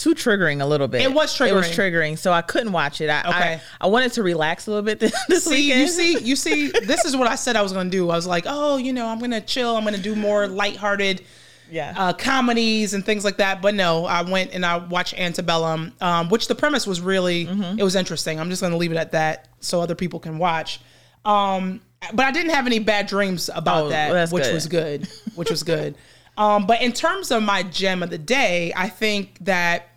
too 0.00 0.14
triggering 0.14 0.62
a 0.62 0.66
little 0.66 0.88
bit. 0.88 1.02
It 1.02 1.12
was 1.12 1.36
triggering. 1.36 1.48
It 1.48 1.54
was 1.54 1.68
triggering. 1.68 2.18
so 2.18 2.32
I 2.32 2.42
couldn't 2.42 2.72
watch 2.72 3.00
it. 3.00 3.10
I, 3.10 3.20
Okay. 3.20 3.54
I, 3.54 3.60
I 3.80 3.86
wanted 3.88 4.12
to 4.12 4.22
relax 4.22 4.66
a 4.66 4.70
little 4.70 4.84
bit 4.84 4.98
this, 5.00 5.14
this 5.28 5.44
see, 5.44 5.50
weekend. 5.50 5.80
you 5.80 5.88
see, 5.88 6.18
you 6.18 6.36
see, 6.36 6.68
this 6.86 7.04
is 7.04 7.16
what 7.16 7.28
I 7.28 7.34
said 7.34 7.56
I 7.56 7.62
was 7.62 7.72
going 7.72 7.90
to 7.90 7.96
do. 7.96 8.10
I 8.10 8.16
was 8.16 8.26
like, 8.26 8.44
oh, 8.46 8.76
you 8.76 8.92
know, 8.92 9.06
I'm 9.06 9.18
going 9.18 9.30
to 9.32 9.40
chill. 9.40 9.76
I'm 9.76 9.84
going 9.84 9.94
to 9.94 10.00
do 10.00 10.16
more 10.16 10.46
lighthearted 10.48 11.22
yeah. 11.70 11.94
uh, 11.96 12.12
comedies 12.12 12.94
and 12.94 13.04
things 13.04 13.24
like 13.24 13.36
that. 13.36 13.62
But 13.62 13.74
no, 13.74 14.04
I 14.04 14.22
went 14.22 14.52
and 14.52 14.64
I 14.64 14.78
watched 14.78 15.14
Antebellum, 15.18 15.92
um, 16.00 16.28
which 16.28 16.48
the 16.48 16.54
premise 16.54 16.86
was 16.86 17.00
really 17.00 17.42
it 17.78 17.82
was 17.82 17.96
interesting. 17.96 18.40
I'm 18.40 18.50
just 18.50 18.60
going 18.60 18.72
to 18.72 18.78
leave 18.78 18.92
it 18.92 18.98
at 18.98 19.12
that 19.12 19.48
so 19.60 19.80
other 19.80 19.94
people 19.94 20.20
can 20.20 20.38
watch. 20.38 20.80
Um, 21.24 21.80
but 22.14 22.24
I 22.24 22.32
didn't 22.32 22.52
have 22.52 22.66
any 22.66 22.78
bad 22.78 23.06
dreams 23.06 23.50
about 23.54 23.84
Oh, 23.84 23.88
that, 23.90 24.12
that's 24.12 24.32
which 24.32 24.44
good. 24.44 24.54
was 24.54 24.66
good, 24.66 25.08
which 25.34 25.50
was 25.50 25.62
good. 25.74 25.94
Um, 26.38 26.66
but 26.66 26.80
in 26.80 26.92
terms 26.92 27.30
of 27.30 27.42
my 27.42 27.62
gem 27.62 28.02
of 28.02 28.08
the 28.08 28.18
day, 28.18 28.72
I 28.74 28.88
think 28.88 29.36
that 29.42 29.89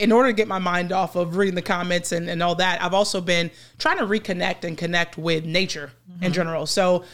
in 0.00 0.12
order 0.12 0.30
to 0.30 0.32
get 0.32 0.48
my 0.48 0.58
mind 0.58 0.92
off 0.92 1.14
of 1.14 1.36
reading 1.36 1.54
the 1.54 1.62
comments 1.62 2.12
and, 2.12 2.28
and 2.28 2.42
all 2.42 2.54
that, 2.56 2.82
I've 2.82 2.94
also 2.94 3.20
been 3.20 3.50
trying 3.78 3.98
to 3.98 4.04
reconnect 4.04 4.64
and 4.64 4.76
connect 4.76 5.18
with 5.18 5.44
nature 5.44 5.92
in 6.22 6.32
general. 6.32 6.66
So 6.66 7.04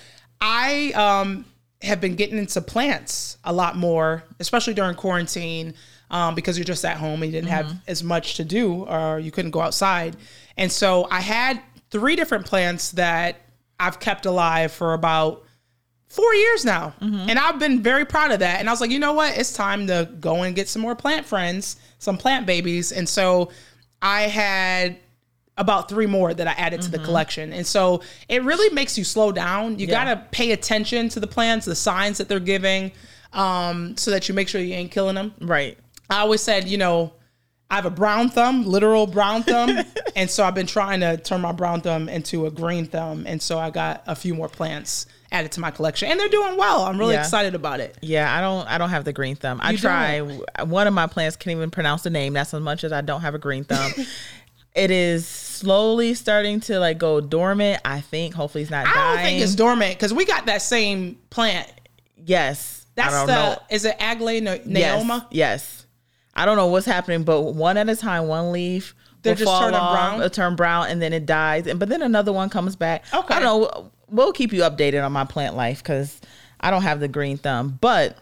I 0.41 0.93
um, 0.93 1.45
have 1.83 2.01
been 2.01 2.15
getting 2.15 2.39
into 2.39 2.61
plants 2.61 3.39
a 3.45 3.53
lot 3.53 3.77
more, 3.77 4.25
especially 4.41 4.75
during 4.75 4.95
quarantine, 4.95 5.75
um, 6.11 6.35
because 6.35 6.57
you're 6.57 6.65
just 6.65 6.85
at 6.85 6.97
home 6.97 7.23
and 7.23 7.33
you 7.33 7.39
didn't 7.39 7.51
have 7.51 7.67
as 7.89 8.03
much 8.05 8.37
to 8.37 8.45
do 8.45 8.85
or 8.85 9.19
you 9.19 9.31
couldn't 9.31 9.51
go 9.51 9.61
outside. 9.61 10.17
And 10.57 10.71
so 10.71 11.09
I 11.11 11.21
had 11.21 11.61
three 11.91 12.17
different 12.17 12.47
plants 12.47 12.93
that 12.93 13.37
I've 13.81 13.99
kept 14.01 14.27
alive 14.27 14.73
for 14.73 14.95
about 14.95 15.45
four 16.09 16.35
years 16.35 16.65
now. 16.65 16.95
And 17.29 17.39
I've 17.39 17.59
been 17.59 17.83
very 17.83 18.05
proud 18.05 18.31
of 18.31 18.39
that. 18.39 18.61
And 18.61 18.69
I 18.69 18.73
was 18.73 18.81
like, 18.81 18.91
you 18.91 18.99
know 18.99 19.13
what? 19.13 19.37
It's 19.37 19.53
time 19.53 19.87
to 19.89 20.09
go 20.21 20.43
and 20.43 20.55
get 20.55 20.69
some 20.69 20.81
more 20.83 20.95
plant 20.95 21.27
friends, 21.27 21.77
some 21.99 22.17
plant 22.19 22.47
babies. 22.47 22.93
And 22.93 23.09
so 23.09 23.51
I 24.03 24.23
had 24.23 24.97
about 25.59 25.89
three 25.89 26.07
more 26.07 26.35
that 26.35 26.47
I 26.47 26.53
added 26.53 26.83
to 26.83 26.91
the 26.91 26.99
collection. 26.99 27.53
And 27.53 27.67
so 27.67 28.03
it 28.29 28.43
really 28.45 28.73
makes 28.75 28.99
you 28.99 29.05
slow 29.05 29.33
down. 29.33 29.79
You 29.79 29.87
Yeah. 29.87 30.05
got 30.05 30.15
to 30.15 30.23
pay 30.31 30.53
attention 30.53 31.09
to 31.11 31.21
the 31.21 31.27
plants, 31.27 31.65
the 31.65 31.75
signs 31.75 32.19
that 32.19 32.29
they're 32.29 32.39
giving, 32.41 32.93
um, 33.33 33.97
so 33.97 34.11
that 34.11 34.29
you 34.29 34.35
make 34.35 34.49
sure 34.49 34.61
you 34.61 34.75
ain't 34.75 34.91
killing 34.91 35.15
them. 35.15 35.33
right. 35.41 35.79
I 36.11 36.19
always 36.21 36.41
said, 36.43 36.69
you 36.69 36.79
know, 36.79 37.13
I 37.69 37.75
have 37.77 37.87
a 37.87 37.91
brown 37.91 38.29
thumb, 38.29 38.65
literal 38.65 39.07
brown 39.09 39.43
thumb. 39.43 39.79
and 40.15 40.31
so 40.31 40.45
I've 40.45 40.55
been 40.55 40.67
trying 40.69 41.01
to 41.01 41.17
turn 41.17 41.41
my 41.41 41.51
brown 41.53 41.81
thumb 41.81 42.09
into 42.09 42.47
a 42.47 42.51
green 42.51 42.87
thumb. 42.87 43.25
And 43.27 43.43
so 43.43 43.59
I 43.59 43.71
got 43.71 44.05
a 44.07 44.15
few 44.15 44.35
more 44.35 44.49
plants 44.49 45.07
added 45.33 45.53
to 45.53 45.61
my 45.61 45.71
collection. 45.71 46.09
And 46.11 46.19
they're 46.21 46.29
doing 46.29 46.57
well. 46.57 46.83
I'm 46.83 46.99
really 46.99 47.15
Yeah. 47.15 47.21
excited 47.21 47.55
about 47.55 47.81
it. 47.81 47.97
Yeah, 48.03 48.35
I 48.35 48.41
don't. 48.41 48.67
I 48.69 48.79
don't 48.79 48.91
have 48.91 49.05
the 49.05 49.13
green 49.13 49.37
thumb. 49.37 49.61
I 49.63 49.73
You 49.73 49.79
try. 49.79 50.21
One 50.65 50.87
of 50.87 50.95
my 50.95 51.07
plants 51.07 51.37
can't 51.37 51.57
even 51.57 51.71
pronounce 51.71 52.03
the 52.03 52.11
name. 52.11 52.33
That's 52.33 52.53
as 52.55 52.61
much 52.61 52.85
as 52.85 52.93
I 52.93 53.01
don't 53.01 53.21
have 53.23 53.35
a 53.35 53.39
green 53.39 53.65
thumb. 53.65 53.93
it 54.75 54.91
is 54.91 55.27
slowly 55.27 56.15
starting 56.15 56.61
to 56.61 56.79
like 56.79 56.99
go 56.99 57.21
dormant. 57.21 57.81
I 57.85 58.01
think. 58.01 58.35
Hopefully, 58.35 58.63
it's 58.63 58.71
not 58.71 58.87
I 58.87 58.93
dying. 58.95 59.17
don't 59.17 59.25
think 59.25 59.43
it's 59.43 59.55
dormant 59.55 59.95
because 59.95 60.13
we 60.15 60.25
got 60.25 60.47
that 60.47 60.63
same 60.63 61.19
plant. 61.31 61.71
yes. 62.25 62.85
That's 62.95 63.13
don't 63.13 63.27
the, 63.27 63.35
know. 63.35 63.59
is 63.71 63.85
it 63.85 63.95
Agle 63.99 64.41
Na- 64.41 64.57
Yes, 64.65 65.05
Naoma? 65.05 65.27
Yes. 65.31 65.85
I 66.35 66.47
don't 66.47 66.57
know 66.57 66.69
what's 66.69 66.87
happening, 66.87 67.25
but 67.25 67.43
one 67.43 67.77
at 67.77 67.91
a 67.91 67.97
time, 67.97 68.27
one 68.27 68.53
leaf. 68.53 68.95
They're 69.21 69.35
will 69.35 69.39
just 69.39 69.51
turning 69.61 69.79
brown? 69.79 70.15
It'll 70.17 70.31
turn 70.31 70.57
brown 70.57 70.87
and 70.89 71.03
then 71.03 71.13
it 71.13 71.27
dies. 71.27 71.67
And 71.67 71.79
but 71.79 71.91
then 71.91 72.01
another 72.01 72.33
one 72.33 72.49
comes 72.49 72.75
back. 72.75 73.05
Okay. 73.13 73.35
I 73.35 73.41
don't 73.41 73.61
know. 73.63 73.93
We'll 74.11 74.33
keep 74.33 74.53
you 74.53 74.61
updated 74.63 75.05
on 75.05 75.13
my 75.13 75.25
plant 75.25 75.57
life 75.57 75.83
because 75.83 76.21
I 76.61 76.71
don't 76.71 76.83
have 76.83 77.01
the 77.01 77.09
green 77.09 77.39
thumb. 77.39 77.79
But 77.81 78.17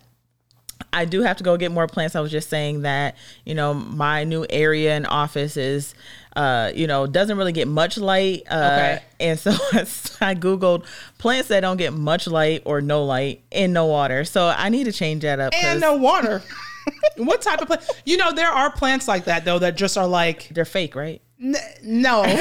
I 0.92 1.04
do 1.04 1.22
have 1.22 1.36
to 1.38 1.44
go 1.44 1.56
get 1.56 1.72
more 1.72 1.86
plants. 1.86 2.16
I 2.16 2.20
was 2.20 2.30
just 2.30 2.48
saying 2.48 2.82
that, 2.82 3.16
you 3.44 3.54
know, 3.54 3.74
my 3.74 4.24
new 4.24 4.46
area 4.48 4.94
and 4.94 5.06
office 5.06 5.56
is 5.56 5.94
uh, 6.36 6.72
you 6.74 6.88
know, 6.88 7.06
doesn't 7.06 7.38
really 7.38 7.52
get 7.52 7.68
much 7.68 7.96
light. 7.96 8.42
Uh 8.50 8.54
Okay. 8.72 9.02
and 9.20 9.38
so 9.38 9.50
I 10.20 10.34
Googled 10.34 10.84
plants 11.18 11.48
that 11.48 11.60
don't 11.60 11.76
get 11.76 11.92
much 11.92 12.26
light 12.26 12.62
or 12.64 12.80
no 12.80 13.04
light 13.04 13.42
and 13.52 13.72
no 13.72 13.86
water. 13.86 14.24
So 14.24 14.48
I 14.48 14.68
need 14.68 14.84
to 14.84 14.92
change 14.92 15.22
that 15.22 15.38
up. 15.38 15.52
And 15.54 15.80
no 15.80 15.94
water. 15.96 16.42
what 17.18 17.40
type 17.40 17.60
of 17.60 17.68
plant? 17.68 17.88
You 18.04 18.16
know, 18.16 18.32
there 18.32 18.50
are 18.50 18.70
plants 18.72 19.06
like 19.06 19.26
that 19.26 19.44
though 19.44 19.60
that 19.60 19.76
just 19.76 19.96
are 19.96 20.08
like 20.08 20.48
they're 20.48 20.64
fake, 20.64 20.96
right? 20.96 21.22
N- 21.40 21.54
no, 21.82 22.22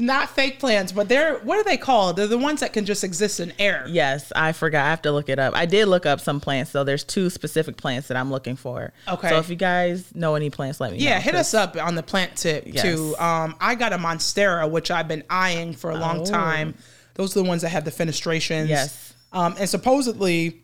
not 0.00 0.30
fake 0.30 0.58
plants, 0.58 0.92
but 0.92 1.08
they're 1.08 1.38
what 1.40 1.58
are 1.58 1.64
they 1.64 1.76
called? 1.76 2.16
They're 2.16 2.26
the 2.26 2.38
ones 2.38 2.60
that 2.60 2.72
can 2.72 2.84
just 2.84 3.04
exist 3.04 3.38
in 3.40 3.52
air. 3.58 3.84
Yes, 3.88 4.32
I 4.34 4.52
forgot. 4.52 4.84
I 4.86 4.90
have 4.90 5.02
to 5.02 5.12
look 5.12 5.28
it 5.28 5.38
up. 5.38 5.54
I 5.54 5.66
did 5.66 5.86
look 5.88 6.06
up 6.06 6.20
some 6.20 6.40
plants, 6.40 6.72
though. 6.72 6.84
There's 6.84 7.04
two 7.04 7.30
specific 7.30 7.76
plants 7.76 8.08
that 8.08 8.16
I'm 8.16 8.30
looking 8.30 8.56
for. 8.56 8.92
Okay. 9.06 9.28
So 9.28 9.38
if 9.38 9.48
you 9.50 9.56
guys 9.56 10.14
know 10.14 10.34
any 10.34 10.50
plants, 10.50 10.80
let 10.80 10.92
me 10.92 10.98
know. 10.98 11.04
Yeah, 11.04 11.20
hit 11.20 11.34
'cause- 11.34 11.52
us 11.52 11.54
up 11.54 11.76
on 11.76 11.94
the 11.94 12.02
plant 12.02 12.36
tip 12.36 12.64
Yes. 12.66 12.82
too. 12.82 13.14
Um, 13.18 13.54
I 13.60 13.74
got 13.74 13.92
a 13.92 13.98
monstera 13.98 14.68
which 14.70 14.90
I've 14.90 15.08
been 15.08 15.24
eyeing 15.30 15.74
for 15.74 15.90
a 15.90 15.96
long 15.96 16.20
Oh. 16.20 16.24
time. 16.24 16.74
Those 17.14 17.36
are 17.36 17.42
the 17.42 17.48
ones 17.48 17.62
that 17.62 17.68
have 17.70 17.84
the 17.84 17.90
fenestrations. 17.90 18.68
Yes. 18.68 19.12
Um, 19.32 19.54
and 19.58 19.68
supposedly, 19.68 20.62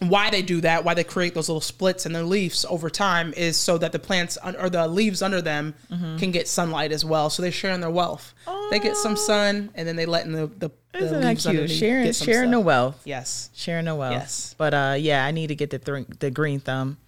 why 0.00 0.30
they 0.30 0.42
do 0.42 0.60
that, 0.60 0.84
why 0.84 0.94
they 0.94 1.02
create 1.04 1.34
those 1.34 1.48
little 1.48 1.60
splits 1.60 2.06
in 2.06 2.12
their 2.12 2.22
leaves 2.22 2.64
over 2.68 2.88
time, 2.90 3.34
is 3.36 3.56
so 3.56 3.78
that 3.78 3.92
the 3.92 3.98
plants 3.98 4.38
un- 4.42 4.56
or 4.56 4.70
the 4.70 4.86
leaves 4.88 5.22
under 5.22 5.42
them 5.42 5.74
Mm-hmm. 5.90 6.18
can 6.18 6.30
get 6.30 6.46
sunlight 6.48 6.92
as 6.92 7.04
well. 7.04 7.30
So 7.30 7.42
they're 7.42 7.50
sharing 7.52 7.80
their 7.80 7.90
wealth. 7.90 8.34
They 8.70 8.78
get 8.78 8.96
some 8.96 9.16
sun, 9.16 9.70
and 9.74 9.88
then 9.88 9.96
they 9.96 10.06
let 10.06 10.24
in 10.26 10.32
the 10.32 10.46
the, 10.46 10.70
the 10.92 10.98
Isn't 11.04 11.20
that 11.22 11.26
leaves 11.28 11.42
cute? 11.44 11.54
underneath 11.56 11.76
Sharing, 11.78 12.12
sharing 12.12 12.50
the 12.52 12.60
wealth. 12.60 13.00
Yes. 13.04 13.50
Sharing 13.54 13.86
the 13.86 13.94
wealth. 13.94 14.12
Yes. 14.12 14.54
But 14.58 14.74
uh, 14.74 14.94
yeah, 14.98 15.24
I 15.24 15.30
need 15.32 15.46
to 15.48 15.54
get 15.54 15.70
the 15.70 15.78
thr 15.78 15.98
the 16.20 16.30
green 16.30 16.60
thumb. 16.60 16.98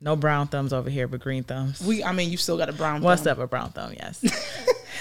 No 0.00 0.16
brown 0.16 0.46
thumbs 0.48 0.72
over 0.72 0.88
here, 0.88 1.06
but 1.08 1.20
green 1.20 1.42
thumbs. 1.44 1.82
We, 1.84 2.02
I 2.02 2.12
mean, 2.12 2.30
you 2.30 2.38
still 2.38 2.56
got 2.56 2.70
a 2.70 2.72
brown. 2.72 3.02
What's 3.02 3.22
thumb. 3.22 3.32
up, 3.32 3.38
a 3.44 3.46
brown 3.46 3.70
thumb? 3.72 3.92
Yes. 3.94 4.24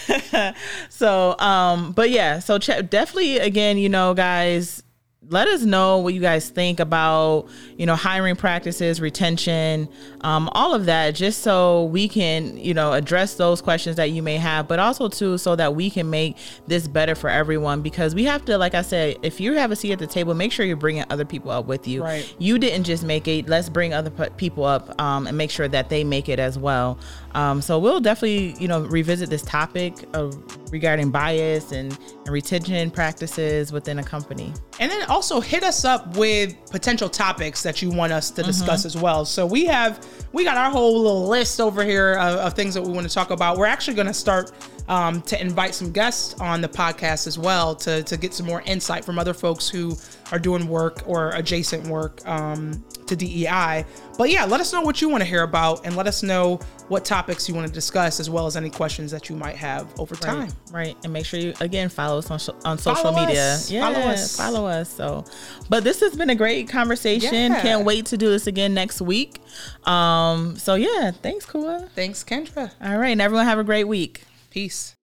so, 0.89 1.37
um, 1.39 1.91
but 1.93 2.09
yeah, 2.09 2.39
so 2.39 2.57
ch- 2.59 2.67
definitely, 2.89 3.37
again, 3.39 3.77
you 3.77 3.87
know, 3.89 4.13
guys, 4.13 4.83
let 5.27 5.49
us 5.49 5.63
know 5.63 5.97
what 5.97 6.13
you 6.13 6.21
guys 6.21 6.49
think 6.49 6.79
about, 6.79 7.45
you 7.77 7.85
know, 7.85 7.95
hiring 7.95 8.37
practices, 8.37 9.01
retention, 9.01 9.89
um, 10.21 10.49
all 10.53 10.73
of 10.73 10.85
that, 10.85 11.13
just 11.13 11.41
so 11.41 11.85
we 11.85 12.07
can, 12.07 12.55
you 12.57 12.73
know, 12.73 12.93
address 12.93 13.35
those 13.35 13.61
questions 13.61 13.97
that 13.97 14.11
you 14.11 14.23
may 14.23 14.37
have, 14.37 14.67
but 14.69 14.79
also 14.79 15.09
too, 15.09 15.37
so 15.37 15.57
that 15.57 15.75
we 15.75 15.89
can 15.89 16.09
make 16.09 16.37
this 16.67 16.87
better 16.87 17.15
for 17.15 17.29
everyone. 17.29 17.81
Because 17.81 18.15
we 18.15 18.23
have 18.23 18.45
to, 18.45 18.57
like 18.57 18.73
I 18.73 18.81
said, 18.81 19.17
if 19.21 19.41
you 19.41 19.53
have 19.53 19.71
a 19.71 19.75
seat 19.75 19.91
at 19.91 19.99
the 19.99 20.07
table, 20.07 20.33
make 20.33 20.53
sure 20.53 20.65
you're 20.65 20.77
bringing 20.77 21.03
other 21.09 21.25
people 21.25 21.51
up 21.51 21.65
with 21.65 21.85
you. 21.85 22.01
Right. 22.01 22.33
You 22.39 22.57
didn't 22.57 22.85
just 22.85 23.03
make 23.03 23.27
it. 23.27 23.49
Let's 23.49 23.67
bring 23.67 23.93
other 23.93 24.11
pe- 24.11 24.29
people 24.31 24.63
up 24.63 24.99
um, 25.01 25.27
and 25.27 25.37
make 25.37 25.51
sure 25.51 25.67
that 25.67 25.89
they 25.89 26.05
make 26.05 26.29
it 26.29 26.39
as 26.39 26.57
well. 26.57 26.97
Um, 27.35 27.61
so 27.61 27.79
we'll 27.79 27.99
definitely, 27.99 28.55
you 28.59 28.67
know, 28.67 28.81
revisit 28.81 29.29
this 29.29 29.41
topic 29.41 29.95
of 30.13 30.41
regarding 30.71 31.11
bias 31.11 31.71
and, 31.71 31.97
and 32.25 32.29
retention 32.29 32.91
practices 32.91 33.71
within 33.71 33.99
a 33.99 34.03
company. 34.03 34.53
And 34.79 34.91
then 34.91 35.03
also 35.09 35.39
hit 35.39 35.63
us 35.63 35.85
up 35.85 36.15
with 36.17 36.55
potential 36.71 37.09
topics 37.09 37.63
that 37.63 37.81
you 37.81 37.91
want 37.91 38.13
us 38.13 38.31
to 38.31 38.43
discuss 38.43 38.85
as 38.85 38.95
well. 38.95 39.25
So 39.25 39.45
we 39.45 39.65
have 39.65 40.05
we 40.31 40.43
got 40.43 40.57
our 40.57 40.71
whole 40.71 40.97
little 41.01 41.27
list 41.27 41.59
over 41.59 41.83
here 41.83 42.13
of, 42.13 42.35
of 42.37 42.53
things 42.53 42.73
that 42.73 42.81
we 42.81 42.91
want 42.91 43.07
to 43.07 43.13
talk 43.13 43.31
about. 43.31 43.57
We're 43.57 43.65
actually 43.65 43.95
going 43.95 44.07
to 44.07 44.13
start 44.13 44.51
um, 44.87 45.21
to 45.23 45.39
invite 45.39 45.75
some 45.75 45.91
guests 45.91 46.33
on 46.39 46.61
the 46.61 46.69
podcast 46.69 47.27
as 47.27 47.37
well 47.37 47.75
to 47.75 48.03
to 48.03 48.17
get 48.17 48.33
some 48.33 48.45
more 48.45 48.61
insight 48.65 49.05
from 49.05 49.19
other 49.19 49.33
folks 49.33 49.69
who 49.69 49.95
are 50.31 50.39
doing 50.39 50.67
work 50.67 51.03
or 51.05 51.31
adjacent 51.31 51.87
work 51.87 52.27
um, 52.27 52.83
to 53.09 53.15
DEI. 53.15 53.85
But 54.17 54.29
yeah, 54.29 54.45
let 54.45 54.59
us 54.61 54.73
know 54.73 54.81
what 54.81 55.01
you 55.01 55.09
want 55.09 55.21
to 55.21 55.25
hear 55.29 55.43
about, 55.43 55.85
and 55.85 55.95
let 55.95 56.07
us 56.07 56.23
know 56.23 56.59
what 56.87 57.05
topics 57.05 57.47
you 57.47 57.53
want 57.55 57.67
to 57.67 57.73
discuss, 57.73 58.19
as 58.19 58.29
well 58.29 58.45
as 58.47 58.55
any 58.57 58.69
questions 58.69 59.11
that 59.11 59.29
you 59.29 59.35
might 59.35 59.55
have 59.55 59.87
over 59.99 60.15
time. 60.15 60.39
Right, 60.39 60.87
right. 60.87 60.97
And 61.03 61.13
make 61.13 61.25
sure 61.25 61.39
you 61.39 61.53
again 61.61 61.89
follow 61.89 62.17
us 62.19 62.31
on, 62.31 62.39
on 62.65 62.77
social 62.77 63.03
Follow 63.03 63.25
media. 63.25 63.53
us. 63.53 63.69
Yeah, 63.69 63.81
Follow 63.91 64.05
us. 64.07 64.35
follow 64.37 64.65
us. 64.65 64.89
So, 64.89 65.25
but 65.69 65.83
this 65.83 65.99
has 65.99 66.15
been 66.15 66.29
a 66.29 66.35
great 66.35 66.69
conversation. 66.69 67.51
Yeah. 67.51 67.61
Can't 67.61 67.85
wait 67.85 68.07
to 68.07 68.17
do 68.17 68.29
this 68.29 68.47
again 68.47 68.73
next 68.73 69.01
week. 69.01 69.39
Um, 69.85 70.55
so 70.57 70.75
yeah, 70.75 71.11
thanks, 71.11 71.45
Kua. 71.45 71.87
Thanks, 71.95 72.23
Kendra. 72.23 72.71
All 72.81 72.97
right, 72.97 73.09
and 73.09 73.21
everyone 73.21 73.45
have 73.45 73.59
a 73.59 73.63
great 73.63 73.85
week. 73.85 74.23
Peace. 74.49 74.95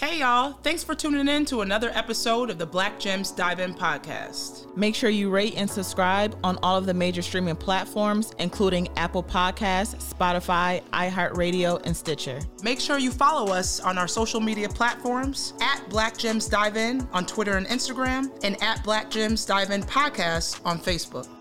Hey, 0.00 0.20
y'all. 0.20 0.52
Thanks 0.62 0.82
for 0.82 0.94
tuning 0.94 1.28
in 1.28 1.44
to 1.44 1.60
another 1.60 1.90
episode 1.90 2.48
of 2.48 2.56
the 2.56 2.64
Black 2.64 2.98
Gems 2.98 3.32
Dive 3.32 3.60
In 3.60 3.74
podcast. 3.74 4.74
Make 4.74 4.94
sure 4.94 5.10
you 5.10 5.28
rate 5.28 5.52
and 5.58 5.68
subscribe 5.68 6.38
on 6.42 6.58
all 6.62 6.78
of 6.78 6.86
the 6.86 6.94
major 6.94 7.20
streaming 7.20 7.56
platforms, 7.56 8.32
including 8.38 8.88
Apple 8.96 9.22
Podcasts, 9.22 10.02
Spotify, 10.02 10.82
iHeartRadio, 10.94 11.84
and 11.84 11.94
Stitcher. 11.94 12.40
Make 12.62 12.80
sure 12.80 12.96
you 12.96 13.10
follow 13.10 13.52
us 13.52 13.78
on 13.78 13.98
our 13.98 14.08
social 14.08 14.40
media 14.40 14.70
platforms 14.70 15.52
at 15.60 15.86
Black 15.90 16.16
Gems 16.16 16.48
Dive 16.48 16.78
In 16.78 17.06
on 17.12 17.26
Twitter 17.26 17.58
and 17.58 17.66
Instagram, 17.66 18.30
and 18.42 18.56
at 18.62 18.82
Black 18.82 19.10
Gems 19.10 19.44
Dive 19.44 19.70
In 19.70 19.82
Podcast 19.82 20.64
on 20.64 20.78
Facebook. 20.78 21.39